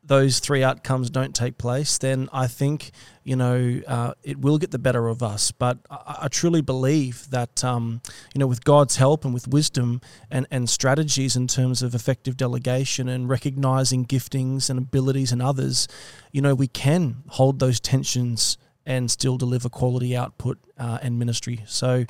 those 0.03 0.39
three 0.39 0.63
outcomes 0.63 1.09
don't 1.09 1.33
take 1.33 1.57
place, 1.57 1.97
then 1.97 2.27
I 2.33 2.47
think, 2.47 2.91
you 3.23 3.35
know, 3.35 3.81
uh, 3.87 4.13
it 4.23 4.39
will 4.39 4.57
get 4.57 4.71
the 4.71 4.79
better 4.79 5.07
of 5.07 5.21
us. 5.21 5.51
But 5.51 5.77
I, 5.89 6.17
I 6.23 6.27
truly 6.27 6.61
believe 6.61 7.29
that, 7.29 7.63
um, 7.63 8.01
you 8.33 8.39
know, 8.39 8.47
with 8.47 8.63
God's 8.63 8.97
help 8.97 9.23
and 9.23 9.33
with 9.33 9.47
wisdom 9.47 10.01
and, 10.29 10.47
and 10.49 10.69
strategies 10.69 11.35
in 11.35 11.47
terms 11.47 11.83
of 11.83 11.93
effective 11.93 12.35
delegation 12.35 13.07
and 13.07 13.29
recognizing 13.29 14.05
giftings 14.05 14.69
and 14.69 14.79
abilities 14.79 15.31
in 15.31 15.39
others, 15.39 15.87
you 16.31 16.41
know, 16.41 16.55
we 16.55 16.67
can 16.67 17.23
hold 17.27 17.59
those 17.59 17.79
tensions 17.79 18.57
and 18.85 19.09
still 19.09 19.37
deliver 19.37 19.69
quality 19.69 20.15
output 20.15 20.57
uh, 20.77 20.99
and 21.01 21.19
ministry. 21.19 21.63
So, 21.67 22.05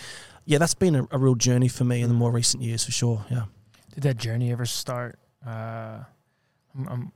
yeah, 0.46 0.58
that's 0.58 0.74
been 0.74 0.96
a, 0.96 1.08
a 1.12 1.18
real 1.18 1.36
journey 1.36 1.68
for 1.68 1.84
me 1.84 2.02
in 2.02 2.08
the 2.08 2.16
more 2.16 2.32
recent 2.32 2.64
years, 2.64 2.86
for 2.86 2.92
sure. 2.92 3.26
Yeah. 3.30 3.44
Did 3.94 4.04
that 4.04 4.18
journey 4.18 4.52
ever 4.52 4.66
start? 4.66 5.20
Uh, 5.46 6.00
I'm, 6.76 6.88
I'm 6.88 7.12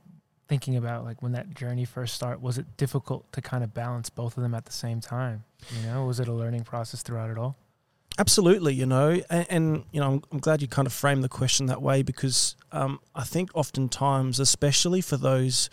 thinking 0.48 0.76
about 0.76 1.04
like 1.04 1.22
when 1.22 1.32
that 1.32 1.54
journey 1.54 1.84
first 1.84 2.14
started. 2.14 2.42
Was 2.42 2.58
it 2.58 2.76
difficult 2.76 3.30
to 3.32 3.42
kind 3.42 3.64
of 3.64 3.74
balance 3.74 4.10
both 4.10 4.36
of 4.36 4.42
them 4.42 4.54
at 4.54 4.66
the 4.66 4.72
same 4.72 5.00
time? 5.00 5.44
You 5.74 5.86
know, 5.88 6.04
was 6.04 6.20
it 6.20 6.28
a 6.28 6.32
learning 6.32 6.64
process 6.64 7.02
throughout 7.02 7.30
it 7.30 7.38
all? 7.38 7.56
Absolutely, 8.18 8.72
you 8.72 8.86
know, 8.86 9.20
and, 9.28 9.46
and 9.50 9.84
you 9.92 10.00
know, 10.00 10.06
I'm, 10.06 10.22
I'm 10.32 10.38
glad 10.38 10.62
you 10.62 10.68
kind 10.68 10.86
of 10.86 10.92
framed 10.92 11.22
the 11.22 11.28
question 11.28 11.66
that 11.66 11.82
way 11.82 12.02
because 12.02 12.56
um, 12.72 13.00
I 13.14 13.24
think 13.24 13.50
oftentimes, 13.54 14.40
especially 14.40 15.02
for 15.02 15.18
those 15.18 15.68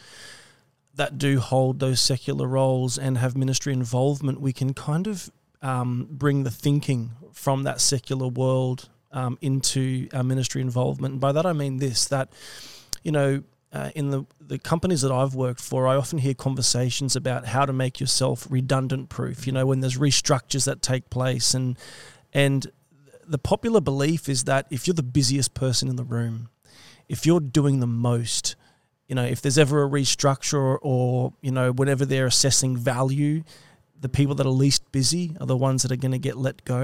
that 0.95 1.18
do 1.18 1.40
hold 1.40 1.80
those 1.80 2.00
secular 2.00 2.48
roles 2.48 2.98
and 2.98 3.18
have 3.18 3.36
ministry 3.36 3.74
involvement, 3.74 4.40
we 4.40 4.54
can 4.54 4.74
kind 4.74 5.07
of 5.07 5.31
um, 5.62 6.07
bring 6.10 6.44
the 6.44 6.51
thinking 6.51 7.12
from 7.31 7.63
that 7.63 7.81
secular 7.81 8.28
world 8.28 8.90
um, 9.12 9.38
into 9.42 10.07
our 10.13 10.24
ministry 10.24 10.62
involvement. 10.62 11.13
And 11.13 11.22
by 11.22 11.31
that 11.31 11.45
I 11.45 11.54
mean 11.54 11.78
this: 11.78 12.07
that 12.07 12.30
you 13.04 13.12
know, 13.12 13.44
uh, 13.72 13.92
in 13.95 14.10
the 14.10 14.25
the 14.40 14.60
companies 14.60 15.01
that 15.01 15.12
I've 15.12 15.36
worked 15.36 15.62
for, 15.62 15.88
I 15.88 15.95
often 15.95 16.19
hear 16.19 16.34
conversations 16.34 17.16
about 17.16 17.46
how 17.46 17.66
to 17.66 17.74
make 17.74 18.00
yourself 18.00 18.46
redundant 18.50 19.10
proof. 19.10 19.48
You 19.48 19.54
know, 19.54 19.66
when 19.66 19.80
there's 19.80 19.98
restructures 19.98 20.66
that 20.66 20.81
take 20.81 21.10
place, 21.10 21.54
and 21.54 21.78
and 22.34 22.72
the 23.25 23.38
popular 23.38 23.81
belief 23.81 24.28
is 24.28 24.44
that 24.44 24.68
if 24.69 24.88
you're 24.88 24.94
the 24.94 25.04
busiest 25.04 25.54
person 25.54 25.88
in 25.88 25.96
the 25.96 26.04
room, 26.04 26.50
if 27.08 27.25
you're 27.25 27.39
doing 27.39 27.79
the 27.79 27.88
most, 27.88 28.56
you 29.07 29.15
know, 29.15 29.25
if 29.25 29.41
there's 29.41 29.57
ever 29.57 29.83
a 29.83 29.89
restructure 29.89 30.77
or, 30.81 31.33
you 31.41 31.51
know, 31.51 31.72
whenever 31.72 32.05
they're 32.05 32.27
assessing 32.27 32.77
value, 32.77 33.43
the 34.00 34.10
people 34.10 34.36
that 34.36 34.45
are 34.45 34.50
least 34.50 34.91
busy 34.91 35.36
are 35.39 35.45
the 35.45 35.57
ones 35.57 35.83
that 35.83 35.91
are 35.91 35.95
going 35.95 36.12
to 36.12 36.19
get 36.19 36.38
let 36.38 36.63
go. 36.65 36.81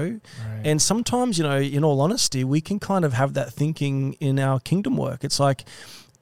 Right. 0.48 0.62
And 0.64 0.80
sometimes, 0.80 1.38
you 1.38 1.44
know, 1.44 1.58
in 1.58 1.84
all 1.84 2.00
honesty, 2.00 2.44
we 2.44 2.60
can 2.60 2.78
kind 2.78 3.04
of 3.04 3.12
have 3.12 3.34
that 3.34 3.52
thinking 3.52 4.14
in 4.14 4.38
our 4.38 4.58
kingdom 4.60 4.96
work. 4.96 5.22
It's 5.22 5.38
like 5.38 5.64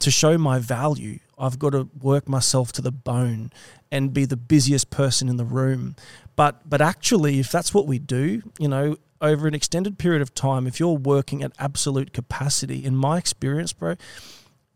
to 0.00 0.10
show 0.10 0.38
my 0.38 0.58
value, 0.58 1.18
I've 1.38 1.58
got 1.58 1.70
to 1.70 1.88
work 2.00 2.28
myself 2.28 2.72
to 2.72 2.82
the 2.82 2.92
bone 2.92 3.52
and 3.90 4.12
be 4.12 4.24
the 4.24 4.36
busiest 4.36 4.90
person 4.90 5.28
in 5.28 5.36
the 5.36 5.44
room. 5.44 5.96
But 6.36 6.68
but 6.68 6.80
actually, 6.80 7.38
if 7.38 7.50
that's 7.50 7.72
what 7.72 7.86
we 7.86 7.98
do, 7.98 8.42
you 8.58 8.68
know, 8.68 8.96
over 9.20 9.48
an 9.48 9.54
extended 9.54 9.98
period 9.98 10.22
of 10.22 10.34
time, 10.34 10.66
if 10.66 10.78
you're 10.78 10.96
working 10.96 11.42
at 11.42 11.52
absolute 11.58 12.12
capacity, 12.12 12.84
in 12.84 12.96
my 12.96 13.18
experience, 13.18 13.72
bro, 13.72 13.96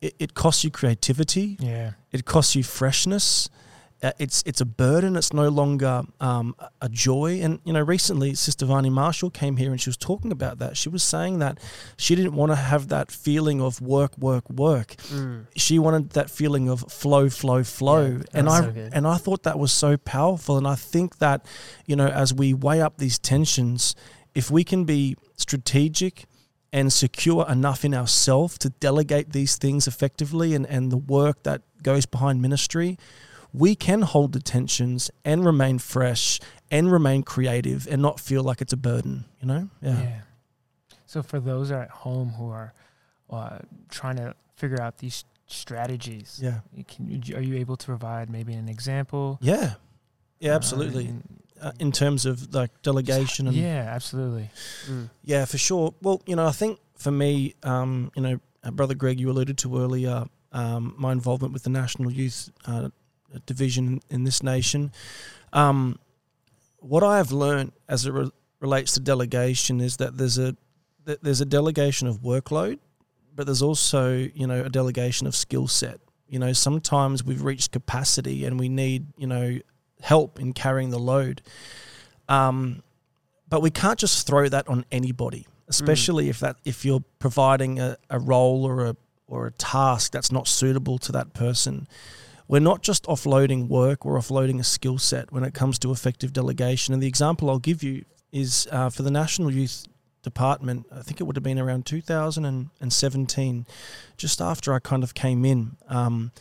it, 0.02 0.14
it 0.18 0.34
costs 0.34 0.64
you 0.64 0.70
creativity 0.70 1.56
yeah. 1.60 1.92
it 2.10 2.24
costs 2.26 2.54
you 2.54 2.62
freshness. 2.62 3.48
Uh, 4.02 4.10
it's 4.18 4.42
it's 4.44 4.60
a 4.60 4.64
burden. 4.64 5.14
It's 5.14 5.32
no 5.32 5.48
longer 5.48 6.02
um, 6.20 6.56
a- 6.80 6.88
joy. 6.88 7.40
And 7.40 7.60
you 7.64 7.72
know, 7.72 7.80
recently, 7.80 8.34
Sister 8.34 8.66
Vani 8.66 8.90
Marshall 8.90 9.30
came 9.30 9.56
here 9.56 9.70
and 9.70 9.80
she 9.80 9.88
was 9.88 9.96
talking 9.96 10.32
about 10.32 10.58
that. 10.58 10.76
She 10.76 10.88
was 10.88 11.04
saying 11.04 11.38
that 11.38 11.58
she 11.96 12.16
didn't 12.16 12.34
want 12.34 12.50
to 12.50 12.56
have 12.56 12.88
that 12.88 13.12
feeling 13.12 13.62
of 13.62 13.80
work, 13.80 14.18
work, 14.18 14.50
work. 14.50 14.96
Mm. 15.12 15.46
She 15.54 15.78
wanted 15.78 16.10
that 16.10 16.30
feeling 16.30 16.68
of 16.68 16.80
flow, 16.90 17.30
flow, 17.30 17.62
flow. 17.62 18.06
Yeah, 18.06 18.24
and 18.34 18.48
I 18.48 18.60
so 18.60 18.74
and 18.92 19.06
I 19.06 19.18
thought 19.18 19.44
that 19.44 19.60
was 19.60 19.70
so 19.70 19.96
powerful. 19.96 20.58
And 20.58 20.66
I 20.66 20.74
think 20.74 21.18
that 21.18 21.46
you 21.86 21.94
know, 21.94 22.08
as 22.08 22.34
we 22.34 22.54
weigh 22.54 22.80
up 22.80 22.98
these 22.98 23.20
tensions, 23.20 23.94
if 24.34 24.50
we 24.50 24.64
can 24.64 24.82
be 24.84 25.16
strategic 25.36 26.24
and 26.72 26.92
secure 26.92 27.46
enough 27.48 27.84
in 27.84 27.94
ourselves 27.94 28.56
to 28.58 28.70
delegate 28.70 29.32
these 29.32 29.56
things 29.56 29.86
effectively 29.86 30.54
and, 30.54 30.66
and 30.66 30.90
the 30.90 30.96
work 30.96 31.42
that 31.42 31.60
goes 31.82 32.06
behind 32.06 32.40
ministry, 32.40 32.98
we 33.52 33.74
can 33.74 34.02
hold 34.02 34.32
the 34.32 34.40
tensions 34.40 35.10
and 35.24 35.44
remain 35.44 35.78
fresh 35.78 36.40
and 36.70 36.90
remain 36.90 37.22
creative 37.22 37.86
and 37.90 38.00
not 38.00 38.18
feel 38.18 38.42
like 38.42 38.62
it's 38.62 38.72
a 38.72 38.76
burden, 38.78 39.26
you 39.40 39.46
know? 39.46 39.68
Yeah. 39.82 40.20
So 41.06 41.22
for 41.22 41.38
those 41.38 41.70
at 41.70 41.90
home 41.90 42.30
who 42.30 42.48
are 42.50 42.72
uh, 43.28 43.58
trying 43.90 44.16
to 44.16 44.34
figure 44.56 44.80
out 44.80 44.96
these 44.98 45.24
strategies, 45.46 46.40
Yeah. 46.42 46.60
can 46.88 47.10
you, 47.22 47.36
are 47.36 47.42
you 47.42 47.56
able 47.56 47.76
to 47.76 47.86
provide 47.86 48.30
maybe 48.30 48.54
an 48.54 48.68
example? 48.70 49.38
Yeah. 49.42 49.74
Yeah, 50.40 50.52
Uh, 50.52 50.56
absolutely. 50.56 51.06
and- 51.08 51.38
uh, 51.62 51.72
in 51.78 51.92
terms 51.92 52.26
of 52.26 52.52
like 52.54 52.70
delegation 52.82 53.46
and 53.46 53.56
yeah, 53.56 53.90
absolutely. 53.94 54.50
Mm. 54.88 55.08
yeah, 55.22 55.44
for 55.44 55.58
sure. 55.58 55.94
Well, 56.02 56.20
you 56.26 56.36
know, 56.36 56.46
I 56.46 56.52
think 56.52 56.80
for 56.96 57.12
me, 57.12 57.54
um, 57.62 58.10
you 58.16 58.22
know, 58.22 58.40
uh, 58.64 58.70
brother 58.72 58.94
Greg, 58.94 59.20
you 59.20 59.30
alluded 59.30 59.58
to 59.58 59.78
earlier 59.78 60.26
um, 60.52 60.94
my 60.98 61.12
involvement 61.12 61.52
with 61.52 61.62
the 61.62 61.70
national 61.70 62.12
youth 62.12 62.50
uh, 62.66 62.88
division 63.46 64.00
in 64.10 64.24
this 64.24 64.42
nation. 64.42 64.92
Um, 65.52 65.98
what 66.78 67.02
I 67.02 67.16
have 67.18 67.32
learned 67.32 67.72
as 67.88 68.06
it 68.06 68.12
re- 68.12 68.30
relates 68.60 68.94
to 68.94 69.00
delegation 69.00 69.80
is 69.80 69.96
that 69.98 70.18
there's 70.18 70.38
a 70.38 70.56
that 71.04 71.22
there's 71.22 71.40
a 71.40 71.46
delegation 71.46 72.06
of 72.06 72.18
workload, 72.18 72.78
but 73.34 73.46
there's 73.46 73.62
also 73.62 74.28
you 74.34 74.46
know 74.46 74.64
a 74.64 74.68
delegation 74.68 75.26
of 75.26 75.34
skill 75.34 75.68
set. 75.68 76.00
You 76.28 76.38
know, 76.38 76.52
sometimes 76.52 77.22
we've 77.22 77.42
reached 77.42 77.72
capacity 77.72 78.44
and 78.44 78.58
we 78.58 78.68
need 78.68 79.06
you 79.16 79.26
know 79.26 79.58
help 80.02 80.38
in 80.38 80.52
carrying 80.52 80.90
the 80.90 80.98
load. 80.98 81.42
Um, 82.28 82.82
but 83.48 83.62
we 83.62 83.70
can't 83.70 83.98
just 83.98 84.26
throw 84.26 84.48
that 84.48 84.68
on 84.68 84.84
anybody, 84.90 85.46
especially 85.68 86.28
if 86.28 86.40
that 86.40 86.56
if 86.64 86.84
you're 86.84 87.04
providing 87.18 87.80
a, 87.80 87.96
a 88.10 88.18
role 88.18 88.64
or 88.64 88.86
a 88.86 88.96
or 89.26 89.46
a 89.46 89.50
task 89.52 90.12
that's 90.12 90.30
not 90.30 90.46
suitable 90.46 90.98
to 90.98 91.12
that 91.12 91.32
person. 91.32 91.88
We're 92.48 92.60
not 92.60 92.82
just 92.82 93.04
offloading 93.04 93.68
work, 93.68 94.04
we're 94.04 94.18
offloading 94.18 94.60
a 94.60 94.64
skill 94.64 94.98
set 94.98 95.32
when 95.32 95.42
it 95.42 95.54
comes 95.54 95.78
to 95.80 95.90
effective 95.90 96.34
delegation. 96.34 96.92
And 96.92 97.02
the 97.02 97.06
example 97.06 97.48
I'll 97.48 97.58
give 97.58 97.82
you 97.82 98.04
is 98.30 98.68
uh, 98.70 98.90
for 98.90 99.02
the 99.02 99.10
National 99.10 99.50
Youth 99.50 99.86
Department, 100.22 100.86
I 100.92 101.00
think 101.00 101.20
it 101.20 101.24
would 101.24 101.36
have 101.36 101.42
been 101.42 101.58
around 101.58 101.86
2017, 101.86 103.66
just 104.16 104.40
after 104.40 104.74
I 104.74 104.78
kind 104.78 105.02
of 105.02 105.14
came 105.14 105.44
in. 105.44 105.76
Um, 105.88 106.32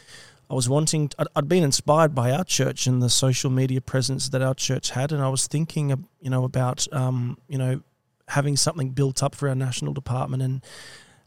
I 0.52 0.54
was 0.54 0.68
wanting, 0.68 1.10
I'd, 1.18 1.48
been 1.48 1.64
inspired 1.64 2.14
by 2.14 2.32
our 2.32 2.44
church 2.44 2.86
and 2.86 3.02
the 3.02 3.10
social 3.10 3.50
media 3.50 3.80
presence 3.80 4.28
that 4.30 4.42
our 4.42 4.54
church 4.54 4.90
had, 4.90 5.14
and 5.14 5.24
I 5.24 5.30
was 5.30 5.48
thinking, 5.48 6.08
you 6.20 6.30
know, 6.30 6.44
about, 6.44 6.92
um, 6.92 7.38
you 7.48 7.58
know, 7.58 7.82
having 8.28 8.58
something 8.58 8.90
built 8.90 9.24
up 9.24 9.34
for 9.34 9.48
our 9.48 9.56
national 9.56 9.94
department. 9.94 10.44
And 10.44 10.62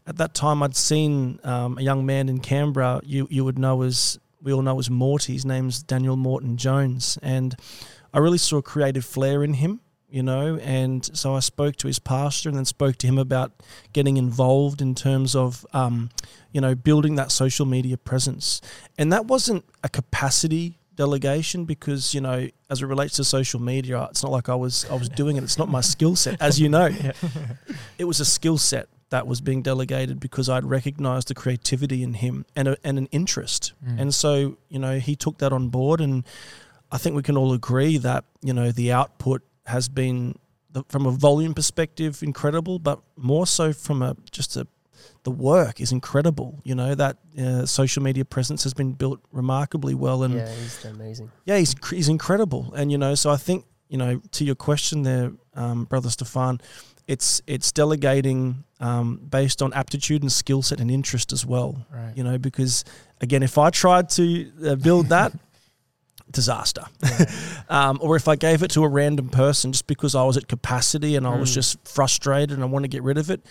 at 0.05 0.17
that 0.17 0.35
time, 0.35 0.61
I'd 0.61 0.75
seen 0.75 1.39
um, 1.43 1.79
a 1.79 1.81
young 1.81 2.05
man 2.05 2.29
in 2.29 2.39
Canberra. 2.39 3.01
You 3.03 3.27
you 3.31 3.43
would 3.43 3.57
know 3.57 3.81
as 3.81 4.19
we 4.43 4.53
all 4.53 4.61
know 4.61 4.77
as 4.77 4.91
Morty. 4.91 5.33
His 5.33 5.43
name's 5.43 5.81
Daniel 5.81 6.17
Morton 6.17 6.55
Jones, 6.55 7.17
and 7.23 7.55
I 8.13 8.19
really 8.19 8.37
saw 8.37 8.57
a 8.57 8.61
creative 8.61 9.05
flair 9.05 9.43
in 9.43 9.55
him. 9.55 9.81
You 10.09 10.23
know, 10.23 10.57
and 10.57 11.03
so 11.17 11.35
I 11.35 11.39
spoke 11.39 11.75
to 11.77 11.87
his 11.87 11.99
pastor 11.99 12.47
and 12.47 12.57
then 12.57 12.65
spoke 12.65 12.95
to 12.97 13.07
him 13.07 13.17
about 13.17 13.51
getting 13.91 14.17
involved 14.17 14.81
in 14.81 14.95
terms 14.95 15.35
of, 15.35 15.65
um, 15.73 16.09
you 16.53 16.61
know, 16.61 16.75
building 16.75 17.15
that 17.15 17.31
social 17.31 17.65
media 17.65 17.97
presence. 17.97 18.61
And 18.97 19.11
that 19.11 19.25
wasn't 19.25 19.65
a 19.83 19.89
capacity 19.89 20.77
delegation 20.95 21.65
because 21.65 22.13
you 22.13 22.21
know 22.21 22.47
as 22.69 22.81
it 22.81 22.85
relates 22.85 23.17
to 23.17 23.23
social 23.25 23.59
media 23.59 24.07
it's 24.09 24.23
not 24.23 24.31
like 24.31 24.47
I 24.47 24.55
was 24.55 24.85
I 24.89 24.93
was 24.93 25.09
doing 25.09 25.35
it 25.35 25.43
it's 25.43 25.57
not 25.57 25.67
my 25.67 25.81
skill 25.81 26.15
set 26.15 26.41
as 26.41 26.57
you 26.57 26.69
know 26.69 26.89
it 27.97 28.05
was 28.05 28.21
a 28.21 28.25
skill 28.25 28.57
set 28.57 28.87
that 29.09 29.27
was 29.27 29.41
being 29.41 29.61
delegated 29.61 30.21
because 30.21 30.47
I'd 30.47 30.63
recognized 30.63 31.27
the 31.27 31.35
creativity 31.35 32.01
in 32.01 32.13
him 32.13 32.45
and 32.55 32.69
a, 32.69 32.77
and 32.81 32.97
an 32.97 33.07
interest 33.11 33.73
Mm. 33.85 33.99
and 33.99 34.15
so 34.15 34.55
you 34.69 34.79
know 34.79 34.97
he 34.99 35.17
took 35.17 35.39
that 35.39 35.51
on 35.51 35.67
board 35.67 35.99
and 35.99 36.23
I 36.93 36.97
think 36.97 37.13
we 37.13 37.23
can 37.23 37.35
all 37.35 37.51
agree 37.51 37.97
that 37.97 38.23
you 38.41 38.53
know 38.53 38.71
the 38.71 38.93
output 38.93 39.41
has 39.65 39.89
been 39.89 40.37
the, 40.71 40.83
from 40.89 41.05
a 41.05 41.11
volume 41.11 41.53
perspective 41.53 42.21
incredible 42.23 42.79
but 42.79 42.99
more 43.15 43.47
so 43.47 43.73
from 43.73 44.01
a 44.01 44.15
just 44.31 44.55
a 44.57 44.67
the 45.23 45.31
work 45.31 45.81
is 45.81 45.91
incredible 45.91 46.61
you 46.63 46.75
know 46.75 46.95
that 46.95 47.17
uh, 47.37 47.65
social 47.65 48.01
media 48.01 48.23
presence 48.23 48.63
has 48.63 48.73
been 48.73 48.93
built 48.93 49.19
remarkably 49.31 49.93
well 49.93 50.23
and 50.23 50.35
yeah, 50.35 50.53
he's 50.53 50.85
amazing. 50.85 51.31
yeah, 51.45 51.57
he's 51.57 51.75
he's 51.89 52.09
incredible, 52.09 52.73
and 52.75 52.91
you 52.91 52.97
know, 52.97 53.15
so 53.15 53.29
I 53.29 53.37
think 53.37 53.65
you 53.89 53.97
know 53.97 54.21
to 54.31 54.45
your 54.45 54.55
question 54.55 55.03
there, 55.03 55.31
um, 55.55 55.85
brother 55.85 56.09
Stefan, 56.09 56.61
it's 57.07 57.41
it's 57.47 57.71
delegating 57.71 58.63
um, 58.79 59.17
based 59.17 59.61
on 59.61 59.73
aptitude 59.73 60.21
and 60.21 60.31
skill 60.31 60.61
set 60.61 60.79
and 60.79 60.89
interest 60.89 61.31
as 61.33 61.45
well. 61.45 61.85
Right. 61.91 62.13
You 62.15 62.23
know, 62.23 62.37
because 62.37 62.83
again, 63.21 63.43
if 63.43 63.57
I 63.57 63.69
tried 63.69 64.09
to 64.11 64.51
uh, 64.65 64.75
build 64.75 65.09
that. 65.09 65.33
Disaster, 66.31 66.83
um, 67.69 67.99
or 68.01 68.15
if 68.15 68.27
I 68.27 68.35
gave 68.35 68.63
it 68.63 68.71
to 68.71 68.83
a 68.83 68.87
random 68.89 69.29
person 69.29 69.71
just 69.71 69.87
because 69.87 70.15
I 70.15 70.23
was 70.23 70.37
at 70.37 70.47
capacity 70.47 71.15
and 71.15 71.25
I 71.25 71.37
was 71.37 71.51
Mm. 71.51 71.53
just 71.53 71.87
frustrated 71.87 72.51
and 72.51 72.63
I 72.63 72.65
want 72.65 72.83
to 72.83 72.89
get 72.89 73.03
rid 73.03 73.17
of 73.17 73.29
it, 73.29 73.45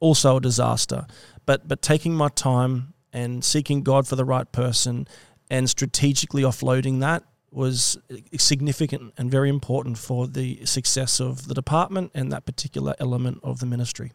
also 0.00 0.36
a 0.36 0.40
disaster. 0.40 1.06
But 1.46 1.68
but 1.68 1.80
taking 1.80 2.14
my 2.14 2.28
time 2.28 2.92
and 3.12 3.44
seeking 3.44 3.82
God 3.82 4.06
for 4.08 4.16
the 4.16 4.24
right 4.24 4.50
person 4.52 5.06
and 5.50 5.70
strategically 5.70 6.42
offloading 6.42 7.00
that 7.00 7.22
was 7.50 7.98
significant 8.38 9.12
and 9.18 9.30
very 9.30 9.48
important 9.50 9.98
for 9.98 10.26
the 10.26 10.64
success 10.64 11.20
of 11.20 11.48
the 11.48 11.54
department 11.54 12.10
and 12.14 12.32
that 12.32 12.44
particular 12.46 12.94
element 12.98 13.38
of 13.42 13.60
the 13.60 13.66
ministry. 13.66 14.12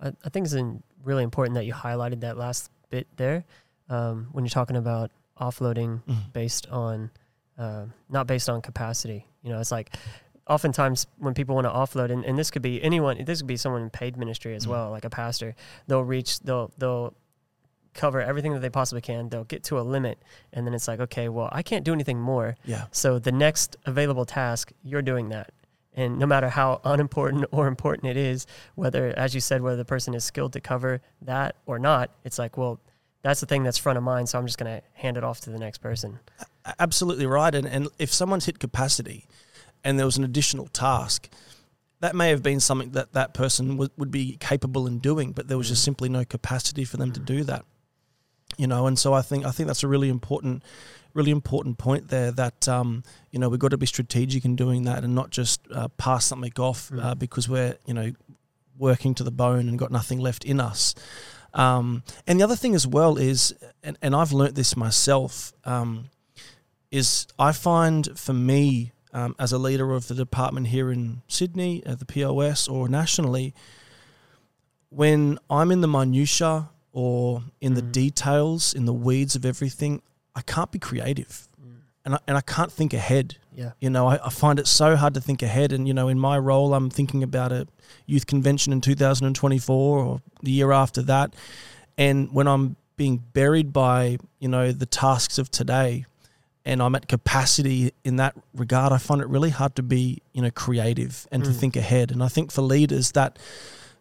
I, 0.00 0.08
I 0.24 0.28
think 0.28 0.46
it's 0.46 0.56
really 1.04 1.22
important 1.22 1.54
that 1.54 1.64
you 1.64 1.72
highlighted 1.72 2.20
that 2.20 2.36
last 2.36 2.70
bit 2.90 3.06
there 3.16 3.44
um, 3.88 4.28
when 4.32 4.44
you're 4.44 4.50
talking 4.50 4.76
about 4.76 5.10
offloading 5.40 6.02
Mm. 6.04 6.32
based 6.32 6.66
on 6.70 7.10
uh, 7.58 7.86
not 8.10 8.26
based 8.26 8.48
on 8.50 8.60
capacity. 8.60 9.26
You 9.42 9.50
know, 9.50 9.60
it's 9.60 9.72
like 9.72 9.94
oftentimes 10.48 11.06
when 11.18 11.34
people 11.34 11.54
want 11.54 11.66
to 11.66 11.70
offload, 11.70 12.10
and, 12.10 12.24
and 12.24 12.38
this 12.38 12.50
could 12.50 12.62
be 12.62 12.82
anyone, 12.82 13.24
this 13.24 13.40
could 13.40 13.46
be 13.48 13.56
someone 13.56 13.82
in 13.82 13.90
paid 13.90 14.16
ministry 14.16 14.54
as 14.54 14.66
Mm. 14.66 14.70
well, 14.70 14.90
like 14.90 15.04
a 15.04 15.10
pastor. 15.10 15.54
They'll 15.86 16.04
reach, 16.04 16.40
they'll 16.40 16.70
they'll 16.78 17.14
cover 17.94 18.20
everything 18.20 18.52
that 18.52 18.60
they 18.60 18.68
possibly 18.68 19.00
can. 19.00 19.30
They'll 19.30 19.44
get 19.44 19.64
to 19.64 19.78
a 19.78 19.82
limit, 19.82 20.18
and 20.52 20.66
then 20.66 20.74
it's 20.74 20.86
like, 20.86 21.00
okay, 21.00 21.28
well, 21.30 21.48
I 21.50 21.62
can't 21.62 21.82
do 21.84 21.94
anything 21.94 22.20
more. 22.20 22.56
Yeah. 22.66 22.84
So 22.90 23.18
the 23.18 23.32
next 23.32 23.76
available 23.86 24.26
task, 24.26 24.72
you're 24.82 25.00
doing 25.02 25.30
that. 25.30 25.50
And 25.94 26.18
no 26.18 26.26
matter 26.26 26.50
how 26.50 26.82
unimportant 26.84 27.46
or 27.52 27.66
important 27.68 28.10
it 28.10 28.18
is, 28.18 28.46
whether, 28.74 29.08
as 29.18 29.34
you 29.34 29.40
said, 29.40 29.62
whether 29.62 29.78
the 29.78 29.84
person 29.86 30.12
is 30.12 30.24
skilled 30.24 30.52
to 30.52 30.60
cover 30.60 31.00
that 31.22 31.56
or 31.64 31.78
not, 31.78 32.10
it's 32.22 32.38
like, 32.38 32.58
well, 32.58 32.80
that's 33.26 33.40
the 33.40 33.46
thing 33.46 33.64
that's 33.64 33.76
front 33.78 33.98
of 33.98 34.04
mind. 34.04 34.28
So 34.28 34.38
I'm 34.38 34.46
just 34.46 34.56
going 34.58 34.72
to 34.76 34.82
hand 34.94 35.16
it 35.16 35.24
off 35.24 35.40
to 35.42 35.50
the 35.50 35.58
next 35.58 35.78
person. 35.78 36.20
Absolutely 36.78 37.26
right. 37.26 37.54
And, 37.54 37.66
and 37.66 37.88
if 37.98 38.12
someone's 38.12 38.46
hit 38.46 38.58
capacity 38.58 39.26
and 39.84 39.98
there 39.98 40.06
was 40.06 40.16
an 40.16 40.24
additional 40.24 40.66
task, 40.68 41.28
that 42.00 42.14
may 42.14 42.30
have 42.30 42.42
been 42.42 42.60
something 42.60 42.90
that 42.92 43.12
that 43.14 43.34
person 43.34 43.76
would, 43.78 43.90
would 43.96 44.10
be 44.10 44.36
capable 44.38 44.86
in 44.86 44.98
doing, 44.98 45.32
but 45.32 45.48
there 45.48 45.58
was 45.58 45.68
just 45.68 45.82
simply 45.82 46.08
no 46.08 46.24
capacity 46.24 46.84
for 46.84 46.96
them 46.98 47.10
to 47.12 47.20
Mm. 47.20 47.24
do 47.26 47.44
that. 47.44 47.64
You 48.58 48.66
know, 48.68 48.86
and 48.86 48.96
so 48.98 49.12
I 49.12 49.22
think 49.22 49.44
I 49.44 49.50
think 49.50 49.66
that's 49.66 49.82
a 49.82 49.88
really 49.88 50.08
important, 50.08 50.62
really 51.14 51.30
important 51.32 51.78
point 51.78 52.08
there. 52.08 52.30
That 52.30 52.68
um, 52.68 53.02
you 53.32 53.38
know 53.40 53.48
we've 53.48 53.58
got 53.60 53.70
to 53.72 53.76
be 53.78 53.86
strategic 53.86 54.44
in 54.44 54.54
doing 54.56 54.84
that 54.84 55.04
and 55.04 55.14
not 55.14 55.30
just 55.30 55.60
uh, 55.72 55.88
pass 55.98 56.24
something 56.26 56.52
off 56.58 56.90
uh, 56.92 57.14
Mm. 57.14 57.18
because 57.18 57.48
we're 57.48 57.76
you 57.86 57.94
know 57.94 58.12
working 58.78 59.14
to 59.16 59.24
the 59.24 59.32
bone 59.32 59.68
and 59.68 59.78
got 59.78 59.90
nothing 59.90 60.20
left 60.20 60.44
in 60.44 60.60
us. 60.60 60.94
Um, 61.56 62.04
and 62.26 62.38
the 62.38 62.44
other 62.44 62.54
thing 62.54 62.74
as 62.74 62.86
well 62.86 63.16
is, 63.16 63.52
and, 63.82 63.96
and 64.02 64.14
I've 64.14 64.32
learnt 64.32 64.54
this 64.54 64.76
myself, 64.76 65.52
um, 65.64 66.10
is 66.90 67.26
I 67.38 67.52
find 67.52 68.16
for 68.16 68.34
me 68.34 68.92
um, 69.12 69.34
as 69.38 69.52
a 69.52 69.58
leader 69.58 69.92
of 69.92 70.06
the 70.06 70.14
department 70.14 70.68
here 70.68 70.92
in 70.92 71.22
Sydney, 71.26 71.82
at 71.86 71.98
the 71.98 72.04
POS 72.04 72.68
or 72.68 72.88
nationally, 72.88 73.54
when 74.90 75.38
I'm 75.48 75.70
in 75.70 75.80
the 75.80 75.88
minutia 75.88 76.68
or 76.92 77.42
in 77.60 77.74
the 77.74 77.82
Mm. 77.82 77.92
details, 77.92 78.74
in 78.74 78.84
the 78.84 78.92
weeds 78.92 79.34
of 79.34 79.44
everything, 79.44 80.02
I 80.34 80.42
can't 80.42 80.70
be 80.70 80.78
creative, 80.78 81.48
and 82.06 82.14
I, 82.14 82.18
and 82.26 82.36
I 82.38 82.40
can't 82.40 82.72
think 82.72 82.94
ahead. 82.94 83.36
Yeah. 83.54 83.72
You 83.80 83.90
know, 83.90 84.06
I, 84.06 84.18
I 84.24 84.30
find 84.30 84.58
it 84.58 84.66
so 84.66 84.96
hard 84.96 85.12
to 85.14 85.20
think 85.20 85.42
ahead. 85.42 85.72
And, 85.72 85.86
you 85.88 85.92
know, 85.92 86.08
in 86.08 86.18
my 86.18 86.38
role, 86.38 86.72
I'm 86.72 86.88
thinking 86.88 87.22
about 87.22 87.52
a 87.52 87.66
youth 88.06 88.26
convention 88.26 88.72
in 88.72 88.80
2024 88.80 89.98
or 89.98 90.20
the 90.42 90.50
year 90.52 90.72
after 90.72 91.02
that. 91.02 91.34
And 91.98 92.32
when 92.32 92.46
I'm 92.46 92.76
being 92.96 93.18
buried 93.32 93.72
by, 93.72 94.18
you 94.38 94.48
know, 94.48 94.72
the 94.72 94.86
tasks 94.86 95.36
of 95.38 95.50
today 95.50 96.06
and 96.64 96.82
I'm 96.82 96.94
at 96.94 97.08
capacity 97.08 97.92
in 98.04 98.16
that 98.16 98.34
regard, 98.54 98.92
I 98.92 98.98
find 98.98 99.20
it 99.20 99.28
really 99.28 99.50
hard 99.50 99.74
to 99.76 99.82
be, 99.82 100.22
you 100.32 100.42
know, 100.42 100.50
creative 100.50 101.26
and 101.32 101.44
to 101.44 101.50
Mm. 101.50 101.56
think 101.56 101.76
ahead. 101.76 102.10
And 102.12 102.22
I 102.22 102.28
think 102.28 102.52
for 102.52 102.62
leaders, 102.62 103.12
that, 103.12 103.38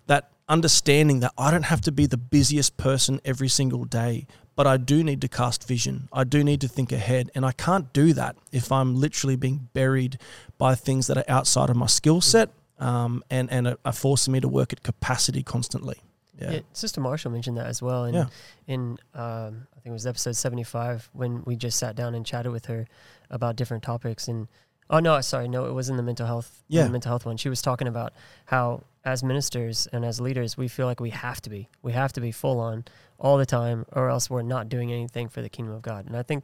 that 0.07 0.29
understanding 0.47 1.21
that 1.21 1.33
I 1.37 1.49
don't 1.49 1.65
have 1.65 1.81
to 1.81 1.91
be 1.91 2.05
the 2.05 2.17
busiest 2.17 2.77
person 2.77 3.19
every 3.25 3.47
single 3.49 3.85
day, 3.85 4.27
but 4.55 4.65
I 4.67 4.77
do 4.77 5.03
need 5.03 5.21
to 5.21 5.27
cast 5.27 5.67
vision. 5.67 6.07
I 6.13 6.23
do 6.23 6.43
need 6.43 6.61
to 6.61 6.67
think 6.67 6.91
ahead. 6.91 7.29
And 7.35 7.45
I 7.45 7.51
can't 7.51 7.91
do 7.93 8.13
that 8.13 8.35
if 8.51 8.71
I'm 8.71 8.95
literally 8.95 9.35
being 9.35 9.67
buried 9.73 10.17
by 10.57 10.75
things 10.75 11.07
that 11.07 11.17
are 11.17 11.25
outside 11.27 11.69
of 11.69 11.75
my 11.75 11.87
skill 11.87 12.21
set 12.21 12.49
um, 12.79 13.23
and, 13.29 13.51
and 13.51 13.67
are, 13.67 13.77
are 13.85 13.91
forcing 13.93 14.31
me 14.33 14.39
to 14.39 14.47
work 14.47 14.71
at 14.73 14.81
capacity 14.83 15.43
constantly. 15.43 15.97
Yeah. 16.39 16.51
Yeah. 16.51 16.59
Sister 16.73 16.99
Marshall 17.01 17.31
mentioned 17.31 17.57
that 17.57 17.67
as 17.67 17.81
well. 17.81 18.05
And 18.05 18.13
Yeah. 18.15 18.25
in, 18.67 18.97
um, 19.13 19.67
I 19.73 19.79
think 19.79 19.87
it 19.87 19.91
was 19.91 20.05
episode 20.07 20.35
75 20.35 21.09
when 21.13 21.43
we 21.45 21.55
just 21.55 21.77
sat 21.79 21.95
down 21.95 22.15
and 22.15 22.25
chatted 22.25 22.51
with 22.51 22.65
her 22.65 22.87
about 23.29 23.55
different 23.55 23.83
topics. 23.83 24.27
And, 24.27 24.47
oh, 24.89 24.99
no, 24.99 25.19
sorry. 25.21 25.47
No, 25.47 25.65
it 25.65 25.73
was 25.73 25.89
in 25.89 25.95
the 25.97 26.03
mental 26.03 26.27
health, 26.27 26.63
Yeah. 26.67 26.83
the 26.83 26.89
mental 26.89 27.09
health 27.09 27.25
one. 27.25 27.37
She 27.37 27.47
was 27.49 27.61
talking 27.61 27.87
about 27.87 28.13
how 28.45 28.83
as 29.05 29.23
ministers 29.23 29.87
and 29.93 30.03
as 30.03 30.19
leaders, 30.19 30.57
we 30.57 30.67
feel 30.67 30.87
like 30.87 30.99
we 30.99 31.11
have 31.11 31.39
to 31.41 31.49
be, 31.49 31.69
we 31.83 31.91
have 31.93 32.11
to 32.13 32.21
be 32.21 32.31
full 32.31 32.59
on 32.59 32.83
all 33.19 33.37
the 33.37 33.45
time 33.45 33.85
or 33.93 34.09
else 34.09 34.29
we're 34.29 34.41
not 34.41 34.69
doing 34.69 34.91
anything 34.91 35.27
for 35.29 35.41
the 35.41 35.49
kingdom 35.49 35.73
of 35.73 35.81
God. 35.81 36.05
And 36.05 36.15
I 36.17 36.23
think 36.23 36.43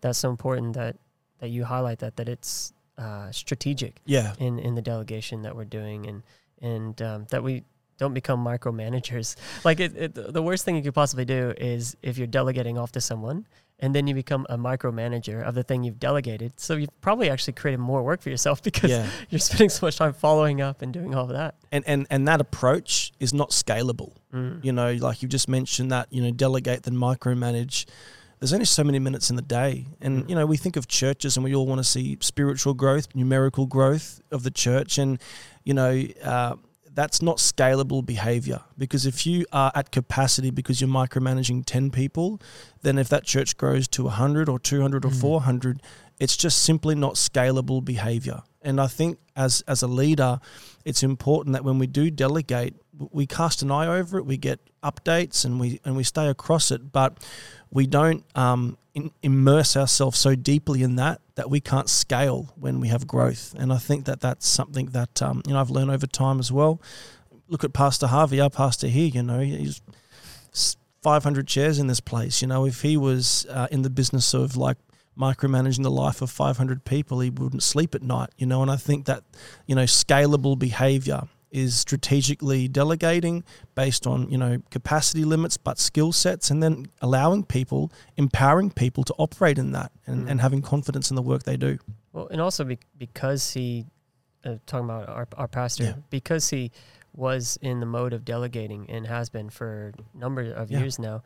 that's 0.00 0.18
so 0.18 0.30
important 0.30 0.74
that, 0.74 0.96
that 1.40 1.48
you 1.48 1.64
highlight 1.64 1.98
that, 2.00 2.16
that 2.16 2.28
it's, 2.28 2.72
uh, 2.98 3.30
strategic 3.32 4.00
Yeah. 4.04 4.34
in 4.38 4.58
in 4.58 4.74
the 4.74 4.82
delegation 4.82 5.42
that 5.42 5.56
we're 5.56 5.64
doing, 5.64 6.06
and 6.06 6.22
and 6.60 7.00
um, 7.02 7.26
that 7.30 7.42
we 7.42 7.64
don't 8.02 8.14
become 8.22 8.40
micromanagers. 8.52 9.36
Like 9.68 9.78
it, 9.86 9.92
it, 10.04 10.10
the 10.38 10.42
worst 10.48 10.64
thing 10.64 10.74
you 10.76 10.82
could 10.82 10.94
possibly 11.04 11.24
do 11.24 11.42
is 11.74 11.96
if 12.02 12.18
you're 12.18 12.26
delegating 12.40 12.76
off 12.78 12.90
to 12.92 13.00
someone 13.00 13.46
and 13.78 13.94
then 13.94 14.06
you 14.08 14.14
become 14.14 14.46
a 14.48 14.56
micromanager 14.56 15.42
of 15.48 15.54
the 15.54 15.62
thing 15.68 15.82
you've 15.84 15.98
delegated. 15.98 16.50
So 16.66 16.70
you've 16.80 17.00
probably 17.00 17.28
actually 17.30 17.54
created 17.54 17.78
more 17.80 18.02
work 18.10 18.20
for 18.22 18.30
yourself 18.30 18.62
because 18.68 18.90
Yeah. 18.90 19.06
you're 19.30 19.38
spending 19.50 19.68
so 19.70 19.86
much 19.86 19.96
time 19.96 20.12
following 20.12 20.60
up 20.68 20.82
and 20.82 20.92
doing 20.92 21.14
all 21.16 21.24
of 21.24 21.30
that. 21.40 21.54
And, 21.70 21.82
and 21.86 22.06
and 22.10 22.26
that 22.28 22.40
approach 22.40 23.12
is 23.20 23.32
not 23.34 23.50
scalable. 23.50 24.12
Mm. 24.34 24.64
You 24.64 24.72
know, 24.78 24.90
like 25.08 25.22
you 25.22 25.28
just 25.28 25.48
mentioned 25.48 25.90
that, 25.92 26.06
you 26.14 26.22
know, 26.22 26.30
delegate 26.46 26.82
then 26.84 26.94
micromanage. 26.94 27.86
There's 28.38 28.52
only 28.52 28.64
so 28.78 28.82
many 28.82 28.98
minutes 28.98 29.30
in 29.30 29.36
the 29.36 29.48
day. 29.60 29.86
And, 30.00 30.12
Mm. 30.24 30.28
you 30.30 30.34
know, 30.38 30.46
we 30.46 30.56
think 30.64 30.76
of 30.76 30.84
churches 30.88 31.36
and 31.36 31.44
we 31.44 31.54
all 31.54 31.66
want 31.66 31.78
to 31.78 31.84
see 31.96 32.18
spiritual 32.20 32.74
growth, 32.74 33.06
numerical 33.14 33.66
growth 33.66 34.20
of 34.32 34.42
the 34.42 34.50
church. 34.50 34.98
And, 34.98 35.10
you 35.68 35.74
know, 35.74 35.92
uh, 36.24 36.54
that's 36.94 37.22
not 37.22 37.38
scalable 37.38 38.04
behavior 38.04 38.60
because 38.76 39.06
if 39.06 39.26
you 39.26 39.46
are 39.52 39.72
at 39.74 39.90
capacity 39.90 40.50
because 40.50 40.80
you're 40.80 40.90
micromanaging 40.90 41.64
10 41.64 41.90
people, 41.90 42.40
then 42.82 42.98
if 42.98 43.08
that 43.08 43.24
church 43.24 43.56
grows 43.56 43.88
to 43.88 44.04
100 44.04 44.48
or 44.48 44.58
200 44.58 45.04
or 45.04 45.10
Mm. 45.10 45.20
400, 45.20 45.82
it's 46.18 46.36
just 46.36 46.62
simply 46.62 46.94
not 46.94 47.14
scalable 47.14 47.84
behavior. 47.84 48.42
And 48.60 48.80
I 48.80 48.86
think 48.86 49.18
as 49.34 49.62
as 49.66 49.82
a 49.82 49.88
leader, 49.88 50.38
it's 50.84 51.02
important 51.02 51.54
that 51.54 51.64
when 51.64 51.78
we 51.78 51.86
do 51.86 52.10
delegate, 52.10 52.74
we 53.10 53.26
cast 53.26 53.62
an 53.62 53.70
eye 53.70 53.86
over 53.86 54.18
it, 54.18 54.26
we 54.26 54.36
get 54.36 54.60
updates, 54.82 55.44
and 55.44 55.58
we 55.58 55.80
and 55.84 55.96
we 55.96 56.04
stay 56.04 56.28
across 56.28 56.70
it, 56.70 56.92
but 56.92 57.18
we 57.70 57.86
don't 57.86 58.24
um, 58.36 58.76
in, 58.94 59.10
immerse 59.22 59.76
ourselves 59.76 60.18
so 60.18 60.34
deeply 60.34 60.82
in 60.82 60.96
that 60.96 61.20
that 61.34 61.48
we 61.48 61.60
can't 61.60 61.88
scale 61.88 62.52
when 62.56 62.80
we 62.80 62.88
have 62.88 63.06
growth. 63.06 63.54
And 63.58 63.72
I 63.72 63.78
think 63.78 64.04
that 64.04 64.20
that's 64.20 64.46
something 64.46 64.86
that 64.86 65.22
um, 65.22 65.42
you 65.46 65.54
know 65.54 65.60
I've 65.60 65.70
learned 65.70 65.90
over 65.90 66.06
time 66.06 66.38
as 66.38 66.52
well. 66.52 66.80
Look 67.48 67.64
at 67.64 67.72
Pastor 67.72 68.06
Harvey, 68.06 68.40
our 68.40 68.50
pastor 68.50 68.88
here. 68.88 69.08
You 69.08 69.22
know, 69.22 69.40
he's 69.40 69.80
500 71.02 71.46
chairs 71.46 71.78
in 71.78 71.86
this 71.86 72.00
place. 72.00 72.42
You 72.42 72.48
know, 72.48 72.66
if 72.66 72.82
he 72.82 72.96
was 72.96 73.46
uh, 73.50 73.68
in 73.70 73.82
the 73.82 73.90
business 73.90 74.34
of 74.34 74.56
like 74.56 74.78
micromanaging 75.18 75.82
the 75.82 75.90
life 75.90 76.22
of 76.22 76.30
500 76.30 76.84
people, 76.84 77.20
he 77.20 77.30
wouldn't 77.30 77.62
sleep 77.62 77.94
at 77.94 78.02
night. 78.02 78.30
You 78.36 78.46
know, 78.46 78.62
and 78.62 78.70
I 78.70 78.76
think 78.76 79.06
that 79.06 79.24
you 79.66 79.74
know 79.74 79.84
scalable 79.84 80.58
behavior 80.58 81.22
is 81.52 81.76
strategically 81.78 82.66
delegating 82.66 83.44
based 83.74 84.06
on 84.06 84.28
you 84.30 84.38
know 84.38 84.60
capacity 84.70 85.24
limits 85.24 85.56
but 85.58 85.78
skill 85.78 86.10
sets 86.10 86.50
and 86.50 86.62
then 86.62 86.86
allowing 87.02 87.44
people 87.44 87.92
empowering 88.16 88.70
people 88.70 89.04
to 89.04 89.14
operate 89.18 89.58
in 89.58 89.70
that 89.72 89.92
and, 90.06 90.26
Mm. 90.26 90.30
and 90.30 90.40
having 90.40 90.62
confidence 90.62 91.10
in 91.10 91.14
the 91.16 91.22
work 91.22 91.42
they 91.44 91.56
do 91.58 91.78
Well, 92.12 92.26
and 92.28 92.40
also 92.40 92.64
be- 92.64 92.78
because 92.98 93.52
he, 93.52 93.86
uh, 94.44 94.56
talking 94.66 94.84
about 94.86 95.08
our, 95.08 95.28
our 95.36 95.48
pastor, 95.48 95.84
Yeah. 95.84 95.94
because 96.10 96.50
he 96.50 96.70
was 97.14 97.58
in 97.62 97.80
the 97.80 97.86
mode 97.86 98.12
of 98.14 98.24
delegating 98.24 98.88
and 98.90 99.06
has 99.06 99.28
been 99.30 99.50
for 99.50 99.92
a 100.14 100.18
number 100.18 100.42
of 100.52 100.70
Yeah. 100.70 100.80
years 100.80 100.98
now, 100.98 101.22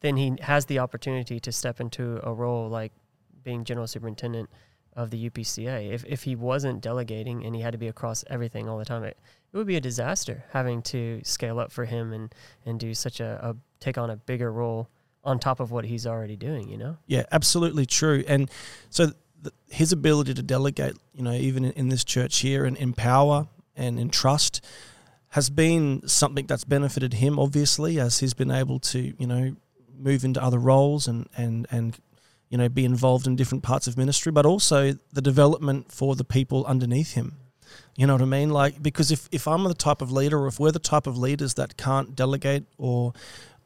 then 0.00 0.16
he 0.16 0.36
has 0.40 0.66
the 0.66 0.78
opportunity 0.78 1.40
to 1.40 1.50
step 1.52 1.80
into 1.80 2.20
a 2.22 2.32
role 2.32 2.68
like 2.68 2.92
being 3.42 3.64
general 3.64 3.86
superintendent 3.88 4.48
of 4.94 5.10
the 5.10 5.30
UPCA. 5.30 5.92
If, 5.92 6.04
if 6.04 6.22
he 6.24 6.34
wasn't 6.34 6.80
delegating 6.80 7.44
and 7.44 7.54
he 7.54 7.62
had 7.62 7.72
to 7.72 7.78
be 7.78 7.88
across 7.88 8.24
everything 8.28 8.68
all 8.68 8.78
the 8.78 8.84
time, 8.84 9.04
it, 9.04 9.16
it 9.52 9.56
would 9.56 9.66
be 9.66 9.76
a 9.76 9.80
disaster 9.80 10.44
having 10.52 10.82
to 10.82 11.20
scale 11.24 11.58
up 11.58 11.72
for 11.72 11.84
him 11.84 12.12
and, 12.12 12.34
and 12.66 12.78
do 12.78 12.94
such 12.94 13.20
a, 13.20 13.38
a 13.42 13.56
take 13.80 13.98
on 13.98 14.10
a 14.10 14.16
bigger 14.16 14.52
role 14.52 14.88
on 15.24 15.38
top 15.38 15.60
of 15.60 15.70
what 15.70 15.84
he's 15.84 16.06
already 16.06 16.36
doing, 16.36 16.68
you 16.68 16.76
know? 16.76 16.96
Yeah, 17.06 17.24
absolutely 17.32 17.86
true. 17.86 18.24
And 18.26 18.50
so 18.90 19.12
th- 19.42 19.54
his 19.68 19.92
ability 19.92 20.34
to 20.34 20.42
delegate, 20.42 20.96
you 21.14 21.22
know, 21.22 21.32
even 21.32 21.64
in, 21.64 21.72
in 21.72 21.88
this 21.88 22.04
church 22.04 22.38
here 22.38 22.64
and 22.64 22.76
empower 22.76 23.48
and 23.76 23.98
entrust 23.98 24.64
has 25.30 25.50
been 25.50 26.06
something 26.08 26.46
that's 26.46 26.64
benefited 26.64 27.14
him, 27.14 27.38
obviously, 27.38 28.00
as 28.00 28.20
he's 28.20 28.34
been 28.34 28.50
able 28.50 28.78
to, 28.80 29.14
you 29.18 29.26
know, 29.26 29.54
move 29.98 30.24
into 30.24 30.42
other 30.42 30.58
roles 30.58 31.06
and, 31.06 31.28
and, 31.36 31.66
and 31.70 31.98
you 32.48 32.58
know, 32.58 32.68
be 32.68 32.84
involved 32.84 33.26
in 33.26 33.36
different 33.36 33.62
parts 33.62 33.86
of 33.86 33.96
ministry, 33.96 34.32
but 34.32 34.46
also 34.46 34.94
the 35.12 35.22
development 35.22 35.92
for 35.92 36.16
the 36.16 36.24
people 36.24 36.64
underneath 36.66 37.14
him. 37.14 37.36
You 37.96 38.06
know 38.06 38.14
what 38.14 38.22
I 38.22 38.26
mean? 38.26 38.50
Like, 38.50 38.82
because 38.82 39.10
if, 39.10 39.28
if 39.32 39.46
I'm 39.46 39.64
the 39.64 39.74
type 39.74 40.00
of 40.00 40.10
leader, 40.10 40.38
or 40.38 40.46
if 40.46 40.58
we're 40.58 40.72
the 40.72 40.78
type 40.78 41.06
of 41.06 41.18
leaders 41.18 41.54
that 41.54 41.76
can't 41.76 42.14
delegate 42.14 42.64
or 42.78 43.12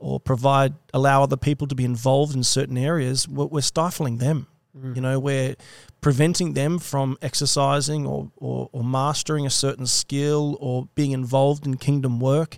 or 0.03 0.18
provide 0.18 0.75
allow 0.92 1.23
other 1.23 1.37
people 1.37 1.68
to 1.68 1.77
be 1.77 1.85
involved 1.85 2.35
in 2.35 2.42
certain 2.42 2.77
areas, 2.77 3.29
we're, 3.29 3.47
we're 3.47 3.61
stifling 3.61 4.18
them. 4.18 4.49
Mm. 4.77 4.97
You 4.97 5.03
know, 5.03 5.21
we're 5.21 5.55
preventing 6.01 6.55
them 6.55 6.79
from 6.81 7.16
exercising 7.23 8.05
or, 8.07 8.31
or, 8.37 8.68
or 8.73 8.83
mastering 8.83 9.47
a 9.47 9.51
certain 9.51 9.87
skill 9.87 10.57
or 10.61 10.88
being 10.97 11.12
involved 11.12 11.66
in 11.66 11.77
kingdom 11.77 12.18
work. 12.18 12.57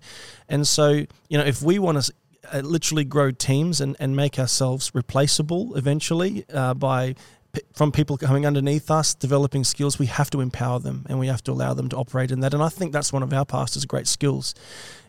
And 0.49 0.67
so, 0.67 1.05
you 1.29 1.39
know, 1.39 1.45
if 1.45 1.61
we 1.61 1.79
want 1.79 2.03
to 2.03 2.13
uh, 2.53 2.61
literally 2.61 3.05
grow 3.05 3.31
teams 3.31 3.81
and, 3.81 3.97
and 3.99 4.17
make 4.17 4.39
ourselves 4.39 4.91
replaceable 4.95 5.77
eventually 5.77 6.45
uh, 6.53 6.75
by 6.75 7.15
p- 7.53 7.63
from 7.73 7.93
people 7.93 8.17
coming 8.17 8.47
underneath 8.47 8.91
us, 8.91 9.15
developing 9.15 9.65
skills, 9.65 9.99
we 9.99 10.07
have 10.07 10.31
to 10.31 10.41
empower 10.41 10.79
them 10.79 11.07
and 11.09 11.19
we 11.19 11.27
have 11.27 11.43
to 11.45 11.53
allow 11.53 11.75
them 11.75 11.89
to 11.89 11.97
operate 11.97 12.31
in 12.31 12.41
that. 12.41 12.55
And 12.55 12.63
I 12.63 12.69
think 12.69 12.93
that's 12.93 13.13
one 13.13 13.23
of 13.23 13.33
our 13.33 13.45
pastors' 13.45 13.85
great 13.85 14.07
skills, 14.07 14.55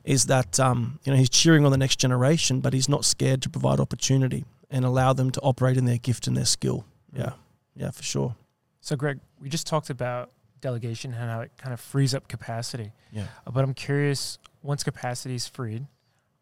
is 0.03 0.25
that 0.27 0.59
um, 0.59 0.99
you 1.03 1.11
know 1.11 1.17
he's 1.17 1.29
cheering 1.29 1.65
on 1.65 1.71
the 1.71 1.77
next 1.77 1.97
generation, 1.97 2.61
but 2.61 2.73
he's 2.73 2.89
not 2.89 3.05
scared 3.05 3.41
to 3.43 3.49
provide 3.49 3.79
opportunity 3.79 4.45
and 4.69 4.85
allow 4.85 5.13
them 5.13 5.31
to 5.31 5.41
operate 5.41 5.77
in 5.77 5.85
their 5.85 5.97
gift 5.97 6.27
and 6.27 6.35
their 6.35 6.45
skill. 6.45 6.85
Yeah, 7.13 7.33
yeah, 7.75 7.91
for 7.91 8.03
sure. 8.03 8.35
So, 8.81 8.95
Greg, 8.95 9.19
we 9.39 9.49
just 9.49 9.65
talked 9.65 9.89
about 9.89 10.31
delegation 10.61 11.13
and 11.13 11.29
how 11.29 11.41
it 11.41 11.51
kind 11.57 11.73
of 11.73 11.79
frees 11.79 12.13
up 12.13 12.27
capacity. 12.27 12.91
Yeah. 13.11 13.25
But 13.51 13.63
I'm 13.63 13.73
curious, 13.73 14.39
once 14.61 14.83
capacity 14.83 15.35
is 15.35 15.47
freed, 15.47 15.85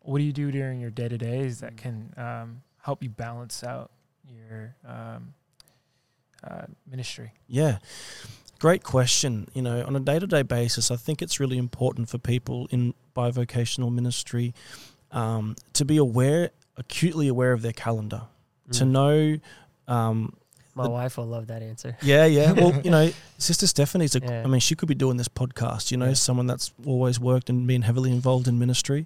what 0.03 0.19
do 0.19 0.23
you 0.23 0.31
do 0.33 0.51
during 0.51 0.79
your 0.79 0.89
day 0.91 1.07
to 1.09 1.17
days 1.17 1.59
that 1.61 1.75
can 1.77 2.13
um, 2.17 2.61
help 2.81 3.01
you 3.03 3.09
balance 3.09 3.63
out 3.63 3.89
your 4.27 4.75
um, 4.87 5.33
uh, 6.43 6.65
ministry? 6.89 7.31
Yeah. 7.47 7.79
Great 8.59 8.83
question. 8.83 9.47
You 9.53 9.61
know, 9.61 9.83
on 9.85 9.95
a 9.95 9.99
day 9.99 10.19
to 10.19 10.27
day 10.27 10.41
basis, 10.43 10.89
I 10.91 10.95
think 10.95 11.21
it's 11.21 11.39
really 11.39 11.57
important 11.57 12.09
for 12.09 12.17
people 12.17 12.67
in 12.71 12.93
bivocational 13.15 13.91
ministry 13.93 14.53
um, 15.11 15.55
to 15.73 15.83
be 15.85 15.97
aware, 15.97 16.51
acutely 16.77 17.27
aware 17.27 17.51
of 17.53 17.61
their 17.61 17.73
calendar, 17.73 18.23
to 18.71 18.83
Mm. 18.85 18.89
know. 18.91 19.39
Um, 19.93 20.33
My 20.75 20.83
the- 20.85 20.89
wife 20.89 21.17
will 21.17 21.25
love 21.27 21.47
that 21.47 21.61
answer. 21.61 21.97
yeah, 22.01 22.25
yeah. 22.25 22.51
Well, 22.53 22.81
you 22.83 22.89
know, 22.89 23.11
Sister 23.37 23.67
Stephanie's. 23.67 24.15
A, 24.15 24.19
Yeah. 24.21 24.43
I 24.43 24.47
mean, 24.47 24.59
she 24.61 24.75
could 24.75 24.87
be 24.87 24.95
doing 24.95 25.17
this 25.17 25.27
podcast. 25.27 25.91
You 25.91 25.97
know, 25.97 26.07
Yeah. 26.07 26.13
someone 26.13 26.47
that's 26.47 26.71
always 26.85 27.19
worked 27.19 27.49
and 27.49 27.67
been 27.67 27.81
heavily 27.83 28.11
involved 28.11 28.47
in 28.47 28.57
ministry. 28.57 29.05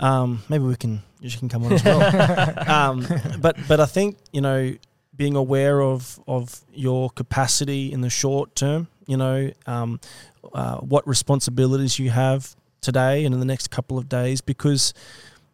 Um, 0.00 0.42
maybe 0.48 0.64
we 0.64 0.76
can. 0.76 1.02
She 1.24 1.38
can 1.38 1.48
come 1.48 1.64
on 1.64 1.72
as 1.72 1.84
well. 1.84 2.68
um, 2.68 3.06
but 3.38 3.56
but 3.68 3.78
I 3.78 3.86
think 3.86 4.18
you 4.32 4.40
know 4.40 4.74
being 5.14 5.36
aware 5.36 5.80
of 5.80 6.20
of 6.26 6.60
your 6.72 7.10
capacity 7.10 7.92
in 7.92 8.00
the 8.00 8.10
short 8.10 8.54
term, 8.56 8.88
you 9.06 9.16
know, 9.16 9.50
um, 9.66 10.00
uh, 10.52 10.76
what 10.78 11.06
responsibilities 11.06 11.98
you 11.98 12.10
have 12.10 12.56
today 12.80 13.24
and 13.24 13.32
in 13.32 13.38
the 13.38 13.46
next 13.46 13.70
couple 13.70 13.98
of 13.98 14.08
days, 14.08 14.40
because 14.40 14.92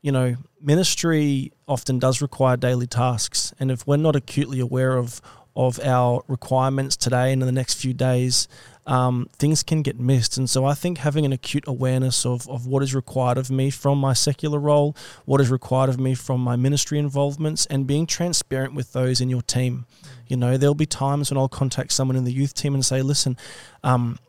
you 0.00 0.12
know 0.12 0.36
ministry 0.60 1.52
often 1.66 1.98
does 1.98 2.22
require 2.22 2.56
daily 2.56 2.86
tasks, 2.86 3.52
and 3.60 3.70
if 3.70 3.86
we're 3.86 3.96
not 3.96 4.16
acutely 4.16 4.60
aware 4.60 4.96
of 4.96 5.20
of 5.58 5.80
our 5.80 6.22
requirements 6.28 6.96
today 6.96 7.32
and 7.32 7.42
in 7.42 7.46
the 7.46 7.52
next 7.52 7.74
few 7.74 7.92
days, 7.92 8.46
um, 8.86 9.28
things 9.38 9.64
can 9.64 9.82
get 9.82 9.98
missed. 9.98 10.38
And 10.38 10.48
so 10.48 10.64
I 10.64 10.74
think 10.74 10.98
having 10.98 11.26
an 11.26 11.32
acute 11.32 11.64
awareness 11.66 12.24
of, 12.24 12.48
of 12.48 12.68
what 12.68 12.80
is 12.82 12.94
required 12.94 13.36
of 13.36 13.50
me 13.50 13.68
from 13.68 13.98
my 13.98 14.12
secular 14.12 14.60
role, 14.60 14.96
what 15.24 15.40
is 15.40 15.50
required 15.50 15.90
of 15.90 15.98
me 15.98 16.14
from 16.14 16.40
my 16.40 16.54
ministry 16.54 16.96
involvements, 16.96 17.66
and 17.66 17.88
being 17.88 18.06
transparent 18.06 18.72
with 18.72 18.92
those 18.92 19.20
in 19.20 19.28
your 19.28 19.42
team. 19.42 19.84
You 20.28 20.36
know, 20.36 20.56
there'll 20.56 20.76
be 20.76 20.86
times 20.86 21.28
when 21.28 21.38
I'll 21.38 21.48
contact 21.48 21.90
someone 21.92 22.16
in 22.16 22.24
the 22.24 22.32
youth 22.32 22.54
team 22.54 22.72
and 22.72 22.86
say, 22.86 23.02
listen, 23.02 23.36
um, 23.82 24.20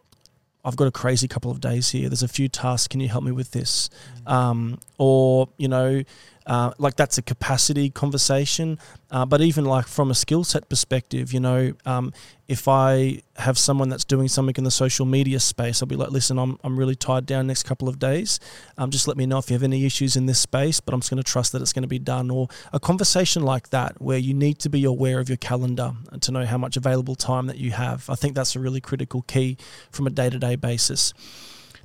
I've 0.66 0.76
got 0.76 0.88
a 0.88 0.92
crazy 0.92 1.28
couple 1.28 1.52
of 1.52 1.62
days 1.62 1.92
here. 1.92 2.10
There's 2.10 2.24
a 2.24 2.28
few 2.28 2.50
tasks. 2.50 2.88
Can 2.88 3.02
you 3.02 3.08
help 3.08 3.24
me 3.24 3.32
with 3.32 3.52
this? 3.52 3.90
Um, 4.26 4.80
or, 4.98 5.48
you 5.58 5.68
know, 5.68 6.04
uh, 6.50 6.72
like 6.80 6.96
that's 6.96 7.20
a 7.20 7.22
capacity 7.22 7.92
conversation. 7.92 8.80
Uh, 9.12 9.24
but 9.24 9.40
even 9.40 9.66
like 9.66 9.88
from 9.88 10.10
a 10.10 10.16
skill 10.16 10.44
set 10.44 10.68
perspective, 10.68 11.32
you 11.32 11.40
know, 11.40 11.74
um, 11.86 12.12
if 12.48 12.68
I 12.68 13.22
have 13.36 13.60
someone 13.60 13.90
that's 13.90 14.04
doing 14.04 14.28
something 14.28 14.56
in 14.58 14.64
the 14.64 14.72
social 14.72 15.06
media 15.06 15.40
space, 15.40 15.84
I'll 15.84 15.88
be 15.88 15.96
like, 15.96 16.10
listen, 16.10 16.40
I'm, 16.40 16.58
I'm 16.64 16.76
really 16.76 16.96
tied 16.96 17.28
down 17.28 17.46
next 17.46 17.64
couple 17.64 17.88
of 17.88 18.00
days. 18.00 18.40
Um, 18.80 18.90
just 18.90 19.08
let 19.08 19.16
me 19.16 19.28
know 19.28 19.38
if 19.38 19.52
you 19.52 19.54
have 19.54 19.62
any 19.62 19.86
issues 19.86 20.16
in 20.16 20.26
this 20.26 20.40
space, 20.40 20.80
but 20.80 20.96
I'm 20.96 21.02
just 21.02 21.12
going 21.12 21.22
to 21.22 21.32
trust 21.32 21.52
that 21.52 21.62
it's 21.62 21.72
going 21.72 21.84
to 21.84 21.88
be 21.88 22.00
done. 22.00 22.32
Or 22.32 22.48
a 22.74 22.80
conversation 22.80 23.44
like 23.44 23.70
that 23.70 24.02
where 24.02 24.18
you 24.18 24.34
need 24.34 24.58
to 24.60 24.70
be 24.70 24.84
aware 24.86 25.20
of 25.20 25.30
your 25.30 25.38
calendar 25.38 25.94
and 26.12 26.20
to 26.24 26.32
know 26.32 26.46
how 26.48 26.58
much 26.58 26.76
available 26.76 27.14
time 27.14 27.46
that 27.46 27.60
you 27.60 27.72
have. 27.72 28.10
I 28.10 28.16
think 28.16 28.34
that's 28.34 28.56
a 28.56 28.60
really 28.60 28.82
critical 28.82 29.22
key 29.22 29.58
from 29.92 30.08
a 30.08 30.10
day 30.10 30.32
to 30.32 30.40
day 30.40 30.56
basis. 30.56 31.14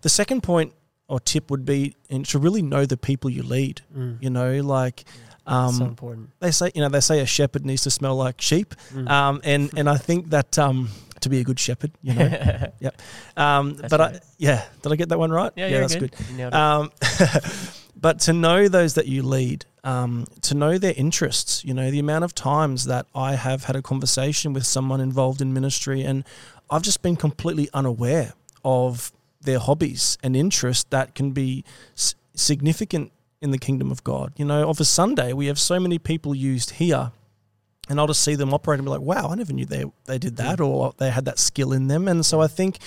The 0.00 0.08
second 0.08 0.42
point 0.42 0.72
or 1.14 1.20
tip 1.20 1.48
would 1.48 1.64
be 1.64 1.94
and 2.10 2.26
to 2.26 2.40
really 2.40 2.60
know 2.60 2.84
the 2.84 2.96
people 2.96 3.30
you 3.30 3.44
lead. 3.44 3.82
Mm. 3.96 4.20
You 4.20 4.30
know, 4.30 4.60
like 4.62 5.04
um, 5.46 5.74
so 5.74 5.84
important. 5.84 6.30
they 6.40 6.50
say, 6.50 6.72
you 6.74 6.80
know, 6.80 6.88
they 6.88 7.00
say 7.00 7.20
a 7.20 7.26
shepherd 7.26 7.64
needs 7.64 7.84
to 7.84 7.90
smell 7.90 8.16
like 8.16 8.40
sheep. 8.40 8.74
Mm. 8.92 9.08
Um, 9.08 9.40
and 9.44 9.70
and 9.76 9.88
I 9.88 9.96
think 9.96 10.30
that 10.30 10.58
um, 10.58 10.88
to 11.20 11.28
be 11.28 11.38
a 11.38 11.44
good 11.44 11.60
shepherd, 11.60 11.92
you 12.02 12.14
know. 12.14 12.68
Yeah. 12.80 12.90
Um, 13.36 13.76
That's 13.76 13.90
but 13.90 14.00
I, 14.00 14.20
yeah, 14.36 14.64
did 14.82 14.92
I 14.92 14.96
get 14.96 15.08
that 15.10 15.18
one 15.18 15.30
right? 15.30 15.52
yeah, 15.54 15.68
you're 15.68 15.80
that's 15.80 15.94
good. 15.94 16.14
It. 16.36 16.52
Um, 16.52 16.90
but 17.96 18.18
to 18.20 18.32
know 18.32 18.68
those 18.68 18.94
that 18.94 19.06
you 19.06 19.22
lead, 19.22 19.64
um, 19.84 20.26
to 20.42 20.54
know 20.54 20.76
their 20.76 20.94
interests, 20.96 21.64
you 21.64 21.72
know, 21.72 21.90
the 21.90 22.00
amount 22.00 22.24
of 22.24 22.34
times 22.34 22.86
that 22.86 23.06
I 23.14 23.36
have 23.36 23.64
had 23.64 23.76
a 23.76 23.82
conversation 23.82 24.52
with 24.52 24.66
someone 24.66 25.00
involved 25.00 25.40
in 25.40 25.54
ministry 25.54 26.02
and 26.02 26.24
I've 26.68 26.82
just 26.82 27.02
been 27.02 27.16
completely 27.16 27.68
unaware 27.72 28.32
of 28.64 29.12
their 29.44 29.58
hobbies 29.58 30.18
and 30.22 30.36
interests 30.36 30.84
that 30.90 31.14
can 31.14 31.30
be 31.30 31.64
s- 31.96 32.14
significant 32.34 33.12
in 33.40 33.50
the 33.50 33.58
kingdom 33.58 33.90
of 33.90 34.02
God. 34.02 34.32
You 34.36 34.44
know, 34.44 34.68
of 34.68 34.80
a 34.80 34.84
Sunday, 34.84 35.32
we 35.32 35.46
have 35.46 35.58
so 35.58 35.78
many 35.78 35.98
people 35.98 36.34
used 36.34 36.70
here. 36.72 37.12
And 37.88 38.00
I'll 38.00 38.06
just 38.06 38.22
see 38.22 38.34
them 38.34 38.54
operate 38.54 38.78
and 38.78 38.86
be 38.86 38.90
like, 38.90 39.02
wow, 39.02 39.28
I 39.28 39.34
never 39.34 39.52
knew 39.52 39.66
they, 39.66 39.84
they 40.06 40.18
did 40.18 40.36
that 40.38 40.58
or 40.58 40.94
they 40.96 41.10
had 41.10 41.26
that 41.26 41.38
skill 41.38 41.72
in 41.74 41.88
them. 41.88 42.08
And 42.08 42.24
so 42.24 42.40
I 42.40 42.46
think 42.46 42.78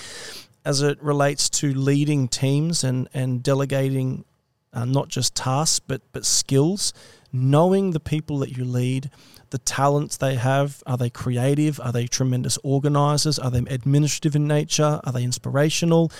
as 0.66 0.82
it 0.82 1.02
relates 1.02 1.50
to 1.50 1.72
leading 1.74 2.28
teams 2.28 2.84
and, 2.84 3.08
and 3.14 3.44
delegating 3.44 4.26
uh, 4.74 4.86
not 4.86 5.08
just 5.08 5.36
tasks 5.36 5.80
but 5.80 6.02
but 6.12 6.26
skills, 6.26 6.94
knowing 7.32 7.92
the 7.92 8.00
people 8.00 8.40
that 8.40 8.58
you 8.58 8.66
lead, 8.66 9.10
the 9.50 9.58
talents 9.60 10.18
they 10.18 10.36
have, 10.36 10.84
are 10.86 10.98
they 10.98 11.10
creative? 11.10 11.80
Are 11.80 11.92
they 11.92 12.08
tremendous 12.08 12.58
organizers? 12.64 13.40
Are 13.40 13.52
they 13.52 13.60
administrative 13.60 14.36
in 14.36 14.48
nature? 14.48 15.00
Are 15.04 15.12
they 15.12 15.24
inspirational? 15.24 16.12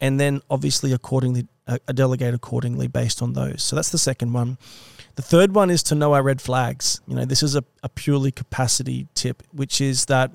And 0.00 0.20
then 0.20 0.42
obviously 0.50 0.92
accordingly 0.92 1.46
uh, 1.66 1.78
delegate 1.88 2.34
accordingly 2.34 2.86
based 2.86 3.22
on 3.22 3.32
those. 3.32 3.62
So 3.62 3.76
that's 3.76 3.90
the 3.90 3.98
second 3.98 4.32
one. 4.32 4.58
The 5.16 5.22
third 5.22 5.54
one 5.54 5.70
is 5.70 5.82
to 5.84 5.94
know 5.94 6.12
our 6.12 6.22
red 6.22 6.42
flags. 6.42 7.00
You 7.06 7.16
know, 7.16 7.24
this 7.24 7.42
is 7.42 7.56
a, 7.56 7.64
a 7.82 7.88
purely 7.88 8.30
capacity 8.30 9.08
tip, 9.14 9.42
which 9.52 9.80
is 9.80 10.04
that 10.06 10.30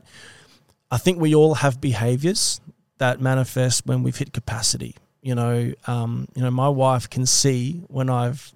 I 0.89 0.97
think 0.97 1.19
we 1.19 1.35
all 1.35 1.55
have 1.55 1.79
behaviors 1.79 2.59
that 2.97 3.21
manifest 3.21 3.85
when 3.85 4.03
we've 4.03 4.17
hit 4.17 4.33
capacity. 4.33 4.95
You 5.21 5.35
know, 5.35 5.73
um, 5.87 6.27
you 6.35 6.41
know, 6.41 6.51
my 6.51 6.69
wife 6.69 7.09
can 7.09 7.25
see 7.25 7.83
when 7.87 8.09
I've 8.09 8.51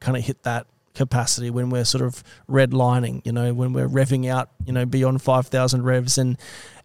kind 0.00 0.16
of 0.16 0.24
hit 0.24 0.42
that 0.44 0.66
capacity 0.94 1.50
when 1.50 1.68
we're 1.68 1.84
sort 1.84 2.02
of 2.02 2.24
redlining. 2.48 3.20
You 3.26 3.32
know, 3.32 3.52
when 3.52 3.72
we're 3.74 3.88
revving 3.88 4.30
out. 4.30 4.48
You 4.64 4.72
know, 4.72 4.86
beyond 4.86 5.20
five 5.22 5.46
thousand 5.48 5.82
revs, 5.84 6.16
and 6.18 6.38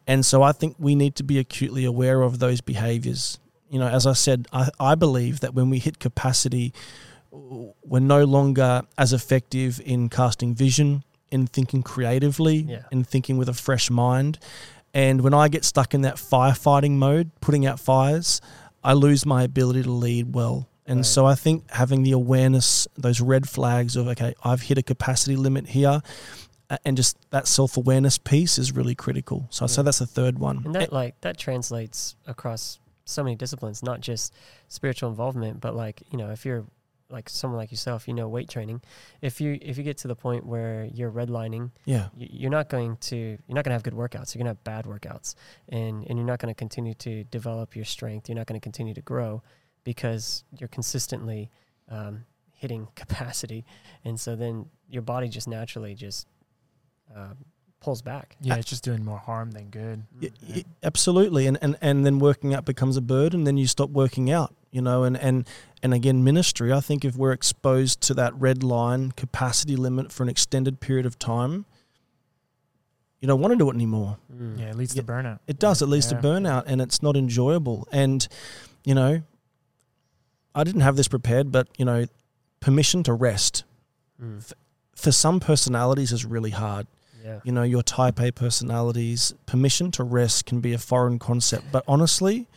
and 0.07 0.25
so 0.25 0.41
I 0.43 0.51
think 0.51 0.75
we 0.79 0.95
need 0.95 1.15
to 1.15 1.23
be 1.23 1.39
acutely 1.39 1.85
aware 1.85 2.21
of 2.21 2.39
those 2.39 2.59
behaviors. 2.61 3.39
You 3.69 3.79
know, 3.79 3.87
as 3.87 4.05
I 4.05 4.13
said, 4.13 4.47
I, 4.51 4.69
I 4.79 4.95
believe 4.95 5.39
that 5.39 5.53
when 5.53 5.69
we 5.69 5.79
hit 5.79 5.97
capacity, 5.99 6.73
we're 7.31 7.99
no 8.01 8.25
longer 8.25 8.81
as 8.97 9.13
effective 9.13 9.79
in 9.85 10.09
casting 10.09 10.53
vision, 10.53 11.03
in 11.31 11.47
thinking 11.47 11.81
creatively, 11.81 12.57
Yeah. 12.57 12.83
in 12.91 13.05
thinking 13.05 13.37
with 13.37 13.47
a 13.47 13.53
fresh 13.53 13.89
mind. 13.89 14.39
And 14.93 15.21
when 15.21 15.33
I 15.33 15.47
get 15.47 15.63
stuck 15.63 15.93
in 15.93 16.01
that 16.01 16.15
firefighting 16.15 16.91
mode, 16.97 17.31
putting 17.39 17.65
out 17.65 17.79
fires, 17.79 18.41
I 18.83 18.93
lose 18.93 19.25
my 19.25 19.43
ability 19.43 19.83
to 19.83 19.91
lead 19.91 20.33
well. 20.33 20.67
And 20.87 20.99
Right. 20.99 21.05
so 21.05 21.25
I 21.25 21.35
think 21.35 21.69
having 21.71 22.03
the 22.03 22.11
awareness, 22.11 22.87
those 22.97 23.21
red 23.21 23.47
flags 23.47 23.95
of, 23.95 24.07
okay, 24.07 24.33
I've 24.43 24.63
hit 24.63 24.77
a 24.77 24.83
capacity 24.83 25.35
limit 25.35 25.67
here, 25.69 26.01
uh, 26.69 26.77
and 26.83 26.97
just 26.97 27.17
that 27.31 27.47
self 27.47 27.77
awareness 27.77 28.17
piece 28.17 28.57
is 28.57 28.71
really 28.71 28.95
critical. 28.95 29.47
So 29.51 29.65
I'd 29.65 29.69
say 29.69 29.83
that's 29.83 29.99
the 29.99 30.07
third 30.07 30.39
one. 30.39 30.63
And 30.65 30.75
that 30.75 30.91
like 30.91 31.19
that 31.21 31.37
translates 31.37 32.15
across 32.25 32.79
so 33.05 33.23
many 33.23 33.35
disciplines, 33.35 33.83
not 33.83 34.01
just 34.01 34.33
spiritual 34.69 35.09
involvement, 35.09 35.61
but 35.61 35.75
like 35.75 36.01
you 36.11 36.17
know, 36.17 36.31
if 36.31 36.45
you're 36.45 36.65
like 37.11 37.29
someone 37.29 37.57
like 37.57 37.71
yourself, 37.71 38.07
you 38.07 38.13
know, 38.13 38.27
weight 38.27 38.49
training. 38.49 38.81
If 39.21 39.41
you 39.41 39.57
if 39.61 39.77
you 39.77 39.83
get 39.83 39.97
to 39.99 40.07
the 40.07 40.15
point 40.15 40.45
where 40.45 40.87
you're 40.93 41.11
redlining, 41.11 41.71
yeah. 41.85 42.09
y- 42.17 42.29
you're 42.31 42.51
not 42.51 42.69
going 42.69 42.97
to 42.97 43.15
you're 43.15 43.39
not 43.49 43.63
going 43.63 43.71
to 43.71 43.73
have 43.73 43.83
good 43.83 43.93
workouts. 43.93 44.33
You're 44.33 44.43
going 44.43 44.53
to 44.53 44.59
have 44.59 44.63
bad 44.63 44.85
workouts, 44.85 45.35
and 45.69 46.05
and 46.07 46.17
you're 46.17 46.27
not 46.27 46.39
going 46.39 46.53
to 46.53 46.57
continue 46.57 46.93
to 46.95 47.23
develop 47.25 47.75
your 47.75 47.85
strength. 47.85 48.29
You're 48.29 48.37
not 48.37 48.47
going 48.47 48.59
to 48.59 48.63
continue 48.63 48.93
to 48.93 49.01
grow 49.01 49.41
because 49.83 50.43
you're 50.57 50.69
consistently 50.69 51.49
um, 51.89 52.25
hitting 52.53 52.87
capacity, 52.95 53.65
and 54.05 54.19
so 54.19 54.35
then 54.35 54.67
your 54.89 55.01
body 55.01 55.27
just 55.27 55.47
naturally 55.47 55.95
just 55.95 56.27
uh, 57.15 57.33
pulls 57.81 58.01
back. 58.01 58.35
Yeah, 58.41 58.55
it's 58.55 58.69
just 58.69 58.83
doing 58.83 59.03
more 59.03 59.17
harm 59.17 59.51
than 59.51 59.65
good. 59.69 60.03
Y- 60.21 60.29
y- 60.47 60.63
absolutely 60.83 61.47
and, 61.47 61.57
and 61.61 61.77
and 61.81 62.05
then 62.05 62.19
working 62.19 62.53
out 62.53 62.63
becomes 62.63 62.95
a 62.95 63.01
burden 63.01 63.41
and 63.41 63.47
then 63.47 63.57
you 63.57 63.67
stop 63.67 63.89
working 63.89 64.31
out 64.31 64.53
you 64.71 64.81
know 64.81 65.03
and 65.03 65.17
and 65.17 65.47
and 65.83 65.93
again 65.93 66.23
ministry 66.23 66.71
i 66.71 66.79
think 66.79 67.03
if 67.03 67.15
we're 67.17 67.33
exposed 67.33 67.99
to 68.01 68.13
that 68.13 68.33
red 68.35 68.63
line 68.63 69.11
capacity 69.11 69.75
limit 69.75 70.11
for 70.13 70.23
an 70.23 70.29
extended 70.29 70.79
period 70.79 71.05
of 71.05 71.19
time 71.19 71.65
you 73.19 73.27
don't 73.27 73.41
want 73.41 73.51
to 73.51 73.57
do 73.57 73.69
it 73.69 73.73
anymore 73.75 74.17
Mm. 74.33 74.59
Yeah, 74.59 74.69
it 74.69 74.75
leads 74.77 74.95
Yeah. 74.95 75.01
to 75.01 75.07
burnout. 75.07 75.39
it 75.47 75.59
does 75.59 75.81
it 75.81 75.87
leads 75.87 76.09
Yeah. 76.11 76.19
to 76.21 76.27
burnout 76.27 76.63
and 76.67 76.81
it's 76.81 77.01
not 77.03 77.17
enjoyable 77.17 77.85
and 77.91 78.25
you 78.85 78.95
know 78.95 79.21
i 80.55 80.63
didn't 80.63 80.81
have 80.81 80.95
this 80.95 81.07
prepared 81.09 81.51
but 81.51 81.67
you 81.77 81.83
know 81.85 82.05
permission 82.59 83.03
to 83.03 83.13
rest 83.13 83.63
Mm. 84.21 84.53
for 84.95 85.11
some 85.11 85.39
personalities 85.39 86.11
is 86.11 86.23
really 86.25 86.51
hard 86.51 86.85
Yeah. 87.23 87.39
you 87.43 87.51
know, 87.51 87.63
your 87.63 87.83
type 87.83 88.19
A 88.19 88.31
personalities, 88.31 89.33
permission 89.45 89.91
to 89.91 90.03
rest 90.03 90.45
can 90.45 90.59
be 90.61 90.73
a 90.73 90.77
foreign 90.77 91.19
concept. 91.19 91.65
But 91.71 91.83
honestly, 91.87 92.47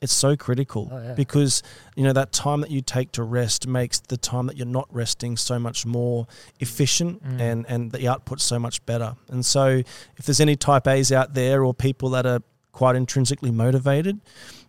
it's 0.00 0.12
so 0.12 0.36
critical 0.36 0.88
Oh, 0.92 0.98
yeah. 1.02 1.14
because, 1.14 1.62
you 1.96 2.04
know, 2.04 2.12
that 2.12 2.30
time 2.32 2.60
that 2.60 2.70
you 2.70 2.82
take 2.82 3.12
to 3.12 3.22
rest 3.22 3.66
makes 3.66 3.98
the 4.00 4.16
time 4.16 4.46
that 4.46 4.56
you're 4.56 4.66
not 4.66 4.88
resting 4.90 5.36
so 5.36 5.58
much 5.58 5.86
more 5.86 6.26
efficient 6.60 7.22
Mm. 7.24 7.40
and, 7.40 7.66
and 7.68 7.92
the 7.92 8.06
output 8.08 8.40
so 8.40 8.58
much 8.58 8.84
better. 8.86 9.16
And 9.28 9.44
so 9.44 9.82
if 10.16 10.26
there's 10.26 10.40
any 10.40 10.56
type 10.56 10.86
A's 10.86 11.10
out 11.12 11.34
there 11.34 11.64
or 11.64 11.72
people 11.74 12.10
that 12.10 12.26
are 12.26 12.40
quite 12.72 12.94
intrinsically 12.96 13.50
motivated, 13.50 14.20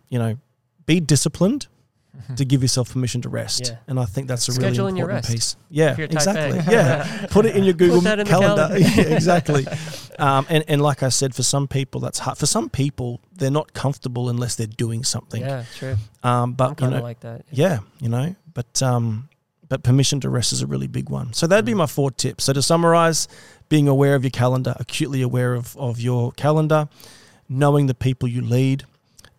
you 0.08 0.18
know, 0.18 0.38
be 0.86 0.98
disciplined 1.00 1.66
to 2.36 2.44
give 2.44 2.62
yourself 2.62 2.92
permission 2.92 3.20
to 3.22 3.28
rest. 3.28 3.68
Yeah. 3.68 3.76
And 3.86 3.98
I 4.00 4.04
think 4.04 4.26
that's 4.28 4.48
a 4.48 4.52
really 4.52 4.62
Schedule 4.64 4.86
in 4.88 4.96
your 4.96 5.08
important 5.10 5.24
rest. 5.28 5.56
piece. 5.56 5.56
Yeah, 5.70 5.92
If 5.92 5.98
you're 5.98 6.08
type 6.08 6.16
exactly. 6.16 6.74
Yeah. 6.74 7.26
Put 7.30 7.46
it 7.46 7.54
in 7.56 7.64
your 7.64 7.74
Google 7.74 8.00
that 8.00 8.18
in 8.18 8.26
the 8.26 8.30
calendar. 8.30 8.68
calendar. 8.78 9.00
yeah, 9.00 9.14
exactly. 9.14 9.66
Um, 10.18 10.44
and, 10.48 10.64
and 10.68 10.82
like 10.82 11.02
I 11.02 11.10
said, 11.10 11.34
for 11.34 11.42
some 11.44 11.68
people, 11.68 12.00
that's 12.00 12.18
hard. 12.18 12.36
For 12.38 12.46
some 12.46 12.70
people, 12.70 13.20
they're 13.36 13.50
not 13.50 13.72
comfortable 13.72 14.28
unless 14.30 14.56
they're 14.56 14.66
doing 14.66 15.04
something. 15.04 15.42
Yeah, 15.42 15.64
true. 15.76 15.96
Um, 16.22 16.32
I'm 16.32 16.52
but, 16.54 16.80
you 16.80 16.90
know, 16.90 17.02
like 17.02 17.20
that. 17.20 17.44
yeah, 17.50 17.80
you 18.00 18.08
know, 18.08 18.34
but, 18.52 18.82
um, 18.82 19.28
but 19.68 19.82
permission 19.84 20.18
to 20.20 20.28
rest 20.30 20.52
is 20.52 20.62
a 20.62 20.66
really 20.66 20.86
big 20.88 21.10
one. 21.10 21.32
So 21.34 21.46
that'd 21.46 21.64
be 21.66 21.72
Mm. 21.72 21.78
my 21.78 21.86
four 21.86 22.10
tips. 22.10 22.44
So 22.44 22.52
to 22.52 22.62
summarize, 22.62 23.28
being 23.68 23.86
aware 23.86 24.14
of 24.14 24.24
your 24.24 24.30
calendar, 24.30 24.74
acutely 24.80 25.20
aware 25.22 25.54
of, 25.54 25.76
of 25.76 26.00
your 26.00 26.32
calendar, 26.32 26.88
knowing 27.48 27.86
the 27.86 27.94
people 27.94 28.28
you 28.28 28.40
lead, 28.40 28.84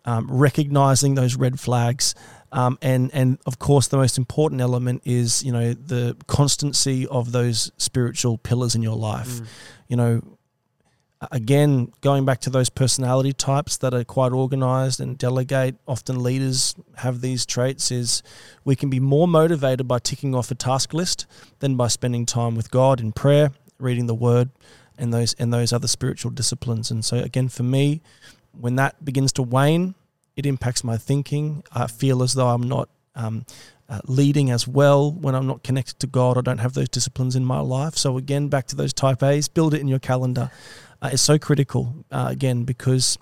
um, 0.04 0.28
recognizing 0.30 1.14
those 1.14 1.36
red 1.36 1.60
flags, 1.60 2.14
um, 2.52 2.78
and 2.82 3.10
and 3.14 3.38
of 3.46 3.58
course 3.58 3.88
the 3.88 3.96
most 3.96 4.18
important 4.18 4.60
element 4.60 5.02
is 5.04 5.42
you 5.42 5.52
know 5.52 5.72
the 5.72 6.16
constancy 6.26 7.06
of 7.06 7.32
those 7.32 7.70
spiritual 7.76 8.38
pillars 8.38 8.74
in 8.74 8.82
your 8.82 8.96
life. 8.96 9.28
Mm. 9.28 9.46
You 9.88 9.96
know, 9.96 10.22
again 11.30 11.92
going 12.00 12.24
back 12.24 12.40
to 12.40 12.50
those 12.50 12.68
personality 12.68 13.32
types 13.32 13.76
that 13.78 13.94
are 13.94 14.04
quite 14.04 14.32
organized 14.32 15.00
and 15.00 15.16
delegate. 15.16 15.76
Often 15.86 16.22
leaders 16.22 16.74
have 16.96 17.20
these 17.20 17.46
traits. 17.46 17.90
Is 17.90 18.22
we 18.64 18.74
can 18.74 18.90
be 18.90 19.00
more 19.00 19.28
motivated 19.28 19.86
by 19.86 20.00
ticking 20.00 20.34
off 20.34 20.50
a 20.50 20.54
task 20.56 20.92
list 20.92 21.26
than 21.60 21.76
by 21.76 21.88
spending 21.88 22.26
time 22.26 22.56
with 22.56 22.70
God 22.70 23.00
in 23.00 23.12
prayer, 23.12 23.52
reading 23.78 24.06
the 24.06 24.14
Word, 24.14 24.50
and 24.98 25.14
those 25.14 25.34
and 25.34 25.52
those 25.52 25.72
other 25.72 25.88
spiritual 25.88 26.32
disciplines. 26.32 26.90
And 26.90 27.04
so 27.04 27.18
again, 27.18 27.48
for 27.48 27.62
me, 27.62 28.02
when 28.52 28.74
that 28.76 29.04
begins 29.04 29.32
to 29.34 29.42
wane, 29.42 29.94
it 30.36 30.46
impacts 30.46 30.84
my 30.84 30.96
thinking. 30.96 31.62
I 31.72 31.86
feel 31.86 32.22
as 32.22 32.34
though 32.34 32.48
I'm 32.48 32.68
not 32.68 32.88
um, 33.14 33.44
uh, 33.88 34.00
leading 34.06 34.50
as 34.50 34.66
well 34.68 35.10
when 35.12 35.34
I'm 35.34 35.46
not 35.46 35.62
connected 35.62 35.98
to 36.00 36.06
God. 36.06 36.38
I 36.38 36.42
don't 36.42 36.58
have 36.58 36.74
those 36.74 36.88
disciplines 36.88 37.36
in 37.36 37.44
my 37.44 37.60
life. 37.60 37.96
So 37.96 38.16
again, 38.16 38.48
back 38.48 38.66
to 38.68 38.76
those 38.76 38.92
type 38.92 39.22
A's, 39.22 39.48
build 39.48 39.74
it 39.74 39.80
in 39.80 39.88
your 39.88 39.98
calendar. 39.98 40.50
Uh, 41.02 41.10
it's 41.12 41.22
so 41.22 41.38
critical 41.38 42.04
uh, 42.10 42.26
again 42.30 42.64
because 42.64 43.18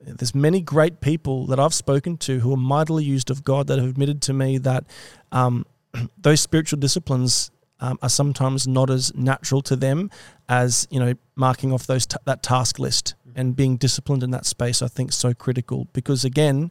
there's 0.00 0.34
many 0.34 0.60
great 0.60 1.00
people 1.00 1.46
that 1.46 1.58
I've 1.58 1.74
spoken 1.74 2.16
to 2.18 2.40
who 2.40 2.52
are 2.52 2.58
mightily 2.58 3.04
used 3.04 3.30
of 3.30 3.44
God 3.44 3.68
that 3.68 3.78
have 3.78 3.88
admitted 3.88 4.20
to 4.22 4.32
me 4.32 4.58
that 4.58 4.84
um, 5.32 5.64
those 6.18 6.40
spiritual 6.40 6.78
disciplines 6.78 7.50
um, 7.80 7.98
are 8.02 8.08
sometimes 8.08 8.68
not 8.68 8.90
as 8.90 9.14
natural 9.14 9.62
to 9.62 9.76
them 9.76 10.10
as 10.48 10.86
you 10.90 11.00
know 11.00 11.14
marking 11.34 11.72
off 11.72 11.86
those 11.86 12.06
t- 12.06 12.16
that 12.24 12.42
task 12.42 12.78
list 12.78 13.14
and 13.36 13.56
being 13.56 13.76
disciplined 13.76 14.22
in 14.22 14.30
that 14.30 14.46
space. 14.46 14.82
I 14.82 14.88
think 14.88 15.10
is 15.10 15.16
so 15.16 15.34
critical 15.34 15.88
because 15.92 16.24
again, 16.24 16.70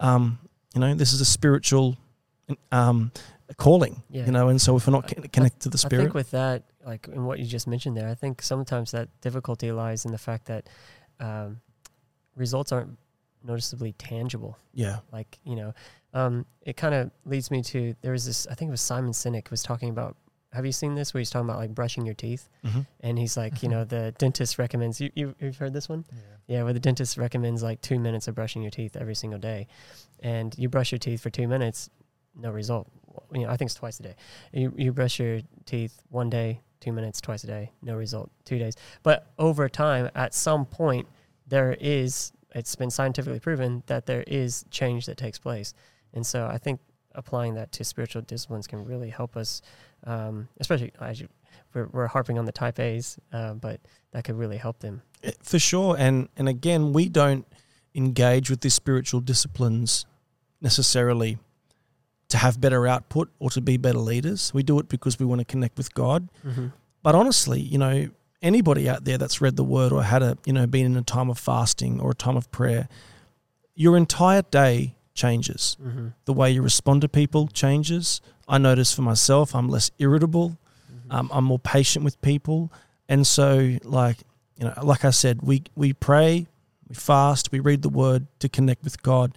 um, 0.00 0.38
you 0.74 0.80
know, 0.80 0.94
this 0.94 1.12
is 1.12 1.20
a 1.20 1.24
spiritual 1.24 1.96
um, 2.72 3.12
calling. 3.56 4.02
Yeah. 4.10 4.26
You 4.26 4.32
know, 4.32 4.48
and 4.48 4.60
so 4.60 4.76
if 4.76 4.86
we're 4.86 4.92
not 4.92 5.08
con- 5.08 5.24
connected 5.24 5.60
to 5.60 5.68
the 5.68 5.78
spirit, 5.78 6.02
I 6.02 6.04
think 6.04 6.14
with 6.14 6.30
that, 6.32 6.64
like 6.84 7.08
in 7.08 7.24
what 7.24 7.38
you 7.38 7.46
just 7.46 7.66
mentioned 7.66 7.96
there, 7.96 8.08
I 8.08 8.14
think 8.14 8.42
sometimes 8.42 8.90
that 8.92 9.08
difficulty 9.20 9.72
lies 9.72 10.04
in 10.04 10.12
the 10.12 10.18
fact 10.18 10.46
that 10.46 10.68
um, 11.20 11.60
results 12.36 12.72
aren't 12.72 12.98
noticeably 13.44 13.92
tangible. 13.92 14.58
yeah, 14.74 14.98
Like 15.12 15.38
you 15.44 15.56
know, 15.56 15.74
um, 16.14 16.46
it 16.62 16.76
kind 16.76 16.94
of 16.94 17.10
leads 17.24 17.50
me 17.50 17.62
to 17.62 17.94
there 18.00 18.12
was 18.12 18.26
this. 18.26 18.46
I 18.46 18.54
think 18.54 18.68
it 18.68 18.72
was 18.72 18.80
Simon 18.80 19.12
Sinek 19.12 19.50
was 19.50 19.62
talking 19.62 19.90
about 19.90 20.16
have 20.52 20.64
you 20.64 20.72
seen 20.72 20.94
this 20.94 21.12
where 21.12 21.18
he's 21.18 21.30
talking 21.30 21.48
about 21.48 21.58
like 21.58 21.74
brushing 21.74 22.06
your 22.06 22.14
teeth? 22.14 22.48
Mm-hmm. 22.64 22.80
And 23.00 23.18
he's 23.18 23.36
like, 23.36 23.62
you 23.62 23.68
know, 23.68 23.84
the 23.84 24.14
dentist 24.18 24.58
recommends 24.58 25.00
you, 25.00 25.10
you 25.14 25.34
you've 25.40 25.58
heard 25.58 25.72
this 25.72 25.88
one? 25.88 26.04
Yeah, 26.46 26.62
where 26.62 26.72
the 26.72 26.80
dentist 26.80 27.18
recommends 27.18 27.62
like 27.62 27.82
two 27.82 27.98
minutes 27.98 28.28
of 28.28 28.34
brushing 28.34 28.62
your 28.62 28.70
teeth 28.70 28.96
every 28.96 29.14
single 29.14 29.38
day, 29.38 29.66
and 30.20 30.54
you 30.56 30.68
brush 30.68 30.90
your 30.90 30.98
teeth 30.98 31.20
for 31.20 31.30
two 31.30 31.46
minutes, 31.46 31.90
no 32.34 32.50
result. 32.50 32.90
You 33.32 33.42
know, 33.42 33.50
I 33.50 33.56
think 33.56 33.68
it's 33.68 33.74
twice 33.74 34.00
a 34.00 34.02
day. 34.02 34.14
You 34.52 34.72
you 34.76 34.92
brush 34.92 35.18
your 35.18 35.40
teeth 35.66 36.02
one 36.08 36.30
day, 36.30 36.60
two 36.80 36.92
minutes, 36.92 37.20
twice 37.20 37.44
a 37.44 37.46
day, 37.46 37.72
no 37.82 37.96
result. 37.96 38.30
Two 38.46 38.58
days, 38.58 38.74
but 39.02 39.30
over 39.38 39.68
time, 39.68 40.10
at 40.14 40.34
some 40.34 40.64
point, 40.64 41.06
there 41.46 41.76
is. 41.78 42.32
It's 42.54 42.74
been 42.74 42.90
scientifically 42.90 43.40
proven 43.40 43.82
that 43.86 44.06
there 44.06 44.24
is 44.26 44.64
change 44.70 45.04
that 45.04 45.18
takes 45.18 45.38
place, 45.38 45.74
and 46.14 46.26
so 46.26 46.46
I 46.46 46.56
think 46.56 46.80
applying 47.14 47.54
that 47.54 47.72
to 47.72 47.84
spiritual 47.84 48.22
disciplines 48.22 48.66
can 48.66 48.84
really 48.84 49.10
help 49.10 49.36
us, 49.36 49.60
um, 50.04 50.48
especially 50.60 50.92
as 51.00 51.20
you, 51.20 51.28
we're, 51.74 51.86
we're 51.86 52.06
harping 52.06 52.38
on 52.38 52.44
the 52.44 52.52
type 52.52 52.78
A's, 52.78 53.18
uh, 53.32 53.54
but 53.54 53.80
that 54.12 54.24
could 54.24 54.36
really 54.36 54.56
help 54.56 54.80
them. 54.80 55.02
Eh, 55.22 55.32
For 55.42 55.58
sure. 55.58 55.96
And 55.98 56.28
and 56.36 56.48
again, 56.48 56.92
we 56.92 57.08
don't 57.08 57.46
engage 57.94 58.50
with 58.50 58.60
these 58.60 58.74
spiritual 58.74 59.20
disciplines 59.20 60.06
necessarily 60.60 61.38
to 62.28 62.36
have 62.36 62.60
better 62.60 62.86
output 62.86 63.30
or 63.38 63.50
to 63.50 63.60
be 63.60 63.76
better 63.76 63.98
leaders. 63.98 64.52
We 64.52 64.62
do 64.62 64.78
it 64.78 64.88
because 64.88 65.18
we 65.18 65.26
want 65.26 65.40
to 65.40 65.44
connect 65.44 65.78
with 65.78 65.94
God. 65.94 66.28
Mm-hmm. 66.46 66.68
But 67.02 67.14
honestly, 67.14 67.60
you 67.60 67.78
know, 67.78 68.10
anybody 68.42 68.88
out 68.88 69.04
there 69.04 69.18
that's 69.18 69.40
read 69.40 69.56
the 69.56 69.64
word 69.64 69.92
or 69.92 70.02
had 70.02 70.22
a, 70.22 70.36
you 70.44 70.52
know, 70.52 70.66
been 70.66 70.86
in 70.86 70.96
a 70.96 71.02
time 71.02 71.30
of 71.30 71.38
fasting 71.38 72.00
or 72.00 72.10
a 72.10 72.14
time 72.14 72.36
of 72.36 72.50
prayer, 72.50 72.88
your 73.74 73.96
entire 73.96 74.42
day 74.42 74.96
changes. 75.14 75.76
Mm-hmm. 75.82 76.08
The 76.26 76.32
way 76.32 76.50
you 76.50 76.62
respond 76.62 77.00
to 77.02 77.08
people 77.08 77.48
changes. 77.48 78.20
I 78.48 78.58
notice 78.58 78.94
for 78.94 79.02
myself, 79.02 79.54
I'm 79.54 79.68
less 79.68 79.90
irritable. 79.98 80.50
Mm-hmm. 80.90 81.12
Um, 81.12 81.30
I'm 81.32 81.44
more 81.44 81.58
patient 81.58 82.04
with 82.04 82.20
people, 82.22 82.72
and 83.08 83.26
so 83.26 83.76
like 83.84 84.16
you 84.56 84.64
know, 84.64 84.74
like 84.82 85.04
I 85.04 85.10
said, 85.10 85.40
we 85.42 85.62
we 85.76 85.92
pray, 85.92 86.46
we 86.88 86.94
fast, 86.94 87.52
we 87.52 87.60
read 87.60 87.82
the 87.82 87.88
Word 87.88 88.26
to 88.40 88.48
connect 88.48 88.82
with 88.84 89.02
God, 89.02 89.36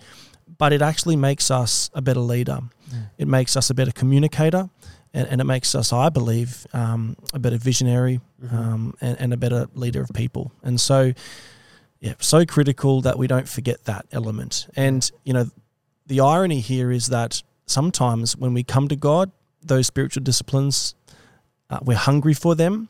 but 0.58 0.74
it 0.74 0.82
actually 0.82 1.16
makes 1.16 1.52
us 1.52 1.90
a 1.94 2.02
better 2.02 2.20
leader. 2.22 2.60
Mm. 2.90 3.10
It 3.18 3.28
makes 3.28 3.56
us 3.56 3.70
a 3.70 3.74
better 3.74 3.92
communicator, 3.92 4.70
and, 5.14 5.28
and 5.28 5.42
it 5.42 5.44
makes 5.46 5.76
us, 5.76 5.94
I 5.94 6.10
believe, 6.10 6.66
um, 6.74 7.16
a 7.34 7.40
better 7.40 7.58
visionary 7.58 8.22
Mhm. 8.44 8.54
um, 8.54 8.94
and, 9.02 9.20
and 9.20 9.34
a 9.34 9.38
better 9.38 9.68
leader 9.76 10.02
of 10.02 10.10
people. 10.14 10.52
And 10.64 10.80
so, 10.82 11.14
yeah, 12.00 12.14
so 12.20 12.46
critical 12.46 13.02
that 13.02 13.18
we 13.18 13.28
don't 13.28 13.48
forget 13.48 13.84
that 13.86 14.06
element. 14.12 14.68
And 14.76 15.10
you 15.24 15.34
know, 15.34 15.46
the 16.08 16.20
irony 16.22 16.60
here 16.62 16.92
is 16.92 17.08
that 17.08 17.44
sometimes 17.72 18.36
when 18.36 18.54
we 18.54 18.64
come 18.64 18.88
to 18.88 18.96
God, 18.96 19.32
those 19.64 19.88
spiritual 19.88 20.24
disciplines, 20.24 20.96
uh, 21.70 21.80
we're 21.82 21.98
hungry 21.98 22.34
for 22.34 22.56
them, 22.56 22.90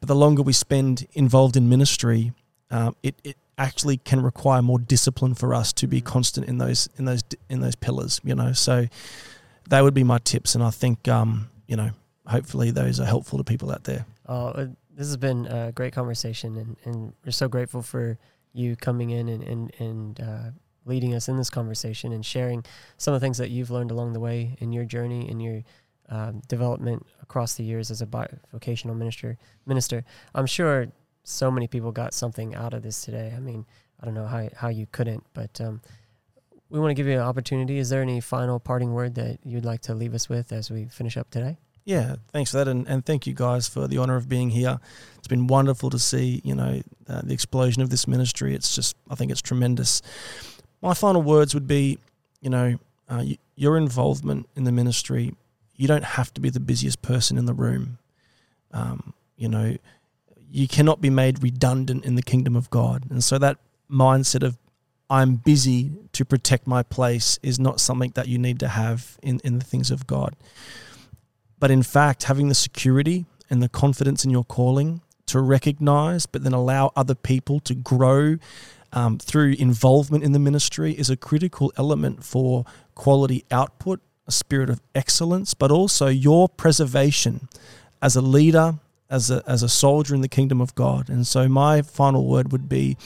but 0.00 0.08
the 0.08 0.14
longer 0.14 0.42
we 0.42 0.52
spend 0.52 1.06
involved 1.12 1.56
in 1.56 1.68
ministry, 1.68 2.32
um, 2.70 2.94
it, 3.02 3.14
it 3.24 3.36
actually 3.56 3.96
can 3.96 4.22
require 4.22 4.62
more 4.62 4.78
discipline 4.78 5.34
for 5.34 5.54
us 5.54 5.72
to 5.72 5.86
be 5.86 6.00
constant 6.00 6.46
in 6.46 6.58
those 6.58 6.88
in 6.98 7.04
those 7.04 7.22
in 7.48 7.60
those 7.60 7.74
pillars. 7.74 8.20
You 8.22 8.34
know, 8.34 8.52
so 8.52 8.86
they 9.68 9.82
would 9.82 9.94
be 9.94 10.04
my 10.04 10.18
tips, 10.18 10.54
and 10.54 10.62
I 10.62 10.70
think 10.70 11.08
um, 11.08 11.50
you 11.66 11.76
know, 11.76 11.90
hopefully 12.26 12.70
those 12.70 13.00
are 13.00 13.06
helpful 13.06 13.38
to 13.38 13.44
people 13.44 13.70
out 13.70 13.84
there. 13.84 14.06
Oh, 14.26 14.48
uh, 14.48 14.66
this 14.94 15.06
has 15.06 15.16
been 15.16 15.46
a 15.46 15.72
great 15.72 15.92
conversation, 15.92 16.56
and, 16.56 16.76
and 16.84 17.12
we're 17.24 17.32
so 17.32 17.48
grateful 17.48 17.82
for 17.82 18.18
you 18.52 18.76
coming 18.76 19.10
in 19.10 19.28
and 19.28 19.42
and, 19.42 19.72
and 19.78 20.20
uh, 20.20 20.50
leading 20.88 21.14
us 21.14 21.28
in 21.28 21.36
this 21.36 21.50
conversation 21.50 22.12
and 22.12 22.24
sharing 22.24 22.64
some 22.96 23.14
of 23.14 23.20
the 23.20 23.24
things 23.24 23.38
that 23.38 23.50
you've 23.50 23.70
learned 23.70 23.90
along 23.90 24.12
the 24.12 24.20
way 24.20 24.56
in 24.58 24.72
your 24.72 24.84
journey 24.84 25.28
in 25.30 25.40
your 25.40 25.62
um, 26.08 26.40
development 26.48 27.06
across 27.22 27.54
the 27.54 27.64
years 27.64 27.90
as 27.90 28.00
a 28.00 28.06
vocational 28.52 28.96
minister. 28.96 29.36
Minister, 29.66 30.04
I'm 30.34 30.46
sure 30.46 30.88
so 31.22 31.50
many 31.50 31.68
people 31.68 31.92
got 31.92 32.14
something 32.14 32.54
out 32.54 32.72
of 32.72 32.82
this 32.82 33.04
today. 33.04 33.32
I 33.36 33.40
mean, 33.40 33.66
I 34.00 34.06
don't 34.06 34.14
know 34.14 34.26
how 34.26 34.48
how 34.56 34.68
you 34.68 34.86
couldn't, 34.90 35.24
but 35.34 35.60
um, 35.60 35.80
we 36.70 36.80
want 36.80 36.90
to 36.90 36.94
give 36.94 37.06
you 37.06 37.14
an 37.14 37.20
opportunity. 37.20 37.78
Is 37.78 37.90
there 37.90 38.02
any 38.02 38.20
final 38.20 38.58
parting 38.58 38.92
word 38.92 39.14
that 39.16 39.38
you'd 39.44 39.64
like 39.64 39.82
to 39.82 39.94
leave 39.94 40.14
us 40.14 40.28
with 40.28 40.52
as 40.52 40.70
we 40.70 40.86
finish 40.86 41.16
up 41.16 41.30
today? 41.30 41.58
Yeah, 41.84 42.16
thanks 42.32 42.50
for 42.50 42.58
that, 42.58 42.68
and, 42.68 42.86
and 42.86 43.04
thank 43.04 43.26
you 43.26 43.32
guys 43.32 43.66
for 43.66 43.88
the 43.88 43.96
honor 43.96 44.16
of 44.16 44.28
being 44.28 44.50
here. 44.50 44.78
It's 45.16 45.26
been 45.26 45.46
wonderful 45.46 45.88
to 45.88 45.98
see, 45.98 46.42
you 46.44 46.54
know, 46.54 46.82
uh, 47.08 47.22
the 47.24 47.32
explosion 47.32 47.80
of 47.80 47.88
this 47.88 48.06
ministry. 48.06 48.54
It's 48.54 48.74
just, 48.74 48.94
I 49.08 49.14
think 49.14 49.30
it's 49.30 49.40
tremendous. 49.40 50.02
My 50.80 50.94
final 50.94 51.22
words 51.22 51.54
would 51.54 51.66
be, 51.66 51.98
you 52.40 52.50
know, 52.50 52.78
uh, 53.08 53.22
y- 53.24 53.38
your 53.56 53.76
involvement 53.76 54.48
in 54.54 54.64
the 54.64 54.72
ministry. 54.72 55.34
You 55.76 55.88
don't 55.88 56.04
have 56.04 56.32
to 56.34 56.40
be 56.40 56.50
the 56.50 56.60
busiest 56.60 57.02
person 57.02 57.38
in 57.38 57.46
the 57.46 57.54
room. 57.54 57.98
Um, 58.72 59.14
you 59.36 59.48
know, 59.48 59.76
you 60.50 60.68
cannot 60.68 61.00
be 61.00 61.10
made 61.10 61.42
redundant 61.42 62.04
in 62.04 62.14
the 62.14 62.22
kingdom 62.22 62.56
of 62.56 62.70
God, 62.70 63.04
and 63.10 63.22
so 63.22 63.38
that 63.38 63.58
mindset 63.90 64.42
of 64.42 64.56
I'm 65.10 65.36
busy 65.36 65.92
to 66.12 66.24
protect 66.24 66.66
my 66.66 66.82
place 66.82 67.38
is 67.42 67.58
not 67.58 67.80
something 67.80 68.12
that 68.14 68.28
you 68.28 68.38
need 68.38 68.60
to 68.60 68.68
have 68.68 69.18
in, 69.22 69.40
in 69.42 69.58
the 69.58 69.64
things 69.64 69.90
of 69.90 70.06
God. 70.06 70.36
But 71.58 71.70
in 71.70 71.82
fact, 71.82 72.24
having 72.24 72.48
the 72.48 72.54
security 72.54 73.24
and 73.48 73.62
the 73.62 73.68
confidence 73.70 74.24
in 74.24 74.30
your 74.30 74.44
calling 74.44 75.00
to 75.26 75.40
recognize, 75.40 76.26
but 76.26 76.44
then 76.44 76.52
allow 76.52 76.92
other 76.94 77.14
people 77.14 77.60
to 77.60 77.74
grow 77.74 78.36
um, 78.92 79.18
through 79.18 79.54
involvement 79.58 80.24
in 80.24 80.32
the 80.32 80.38
ministry 80.38 80.92
is 80.92 81.10
a 81.10 81.16
critical 81.16 81.72
element 81.76 82.24
for 82.24 82.64
quality 82.94 83.44
output, 83.50 84.00
a 84.26 84.32
spirit 84.32 84.70
of 84.70 84.80
excellence, 84.94 85.54
but 85.54 85.70
also 85.70 86.08
your 86.08 86.48
preservation 86.48 87.48
as 88.00 88.16
a 88.16 88.20
leader, 88.20 88.74
as 89.10 89.30
a, 89.30 89.42
as 89.46 89.62
a 89.62 89.68
soldier 89.68 90.14
in 90.14 90.20
the 90.20 90.28
kingdom 90.28 90.60
of 90.60 90.74
God. 90.74 91.08
And 91.08 91.26
so, 91.26 91.48
my 91.48 91.82
final 91.82 92.26
word 92.26 92.52
would 92.52 92.68
be 92.68 92.96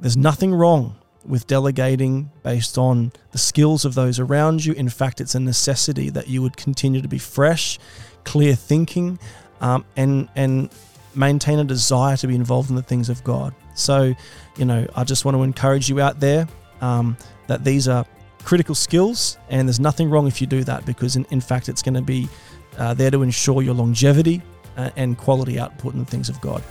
there's 0.00 0.16
nothing 0.16 0.54
wrong 0.54 0.96
with 1.24 1.46
delegating 1.46 2.30
based 2.42 2.78
on 2.78 3.12
the 3.32 3.38
skills 3.38 3.84
of 3.84 3.94
those 3.94 4.18
around 4.18 4.64
you. 4.64 4.72
In 4.72 4.88
fact, 4.88 5.20
it's 5.20 5.34
a 5.34 5.40
necessity 5.40 6.10
that 6.10 6.28
you 6.28 6.40
would 6.42 6.56
continue 6.56 7.02
to 7.02 7.08
be 7.08 7.18
fresh, 7.18 7.78
clear 8.24 8.54
thinking, 8.54 9.18
um, 9.60 9.84
and 9.96 10.28
and 10.34 10.70
maintain 11.14 11.58
a 11.58 11.64
desire 11.64 12.16
to 12.16 12.26
be 12.26 12.34
involved 12.34 12.70
in 12.70 12.76
the 12.76 12.82
things 12.82 13.08
of 13.08 13.22
God. 13.24 13.54
So, 13.74 14.14
you 14.58 14.64
know, 14.64 14.86
I 14.94 15.04
just 15.04 15.24
want 15.24 15.36
to 15.36 15.42
encourage 15.42 15.88
you 15.88 16.00
out 16.00 16.20
there 16.20 16.46
um, 16.80 17.16
that 17.46 17.64
these 17.64 17.88
are 17.88 18.04
critical 18.44 18.74
skills, 18.74 19.38
and 19.50 19.68
there's 19.68 19.80
nothing 19.80 20.10
wrong 20.10 20.26
if 20.26 20.40
you 20.40 20.46
do 20.46 20.64
that 20.64 20.84
because, 20.84 21.16
in, 21.16 21.24
in 21.30 21.40
fact, 21.40 21.68
it's 21.68 21.82
going 21.82 21.94
to 21.94 22.02
be 22.02 22.28
uh, 22.76 22.94
there 22.94 23.10
to 23.10 23.22
ensure 23.22 23.62
your 23.62 23.74
longevity 23.74 24.42
uh, 24.76 24.90
and 24.96 25.18
quality 25.18 25.58
output 25.58 25.94
in 25.94 26.00
the 26.00 26.06
things 26.06 26.28
of 26.28 26.40
God. 26.40 26.62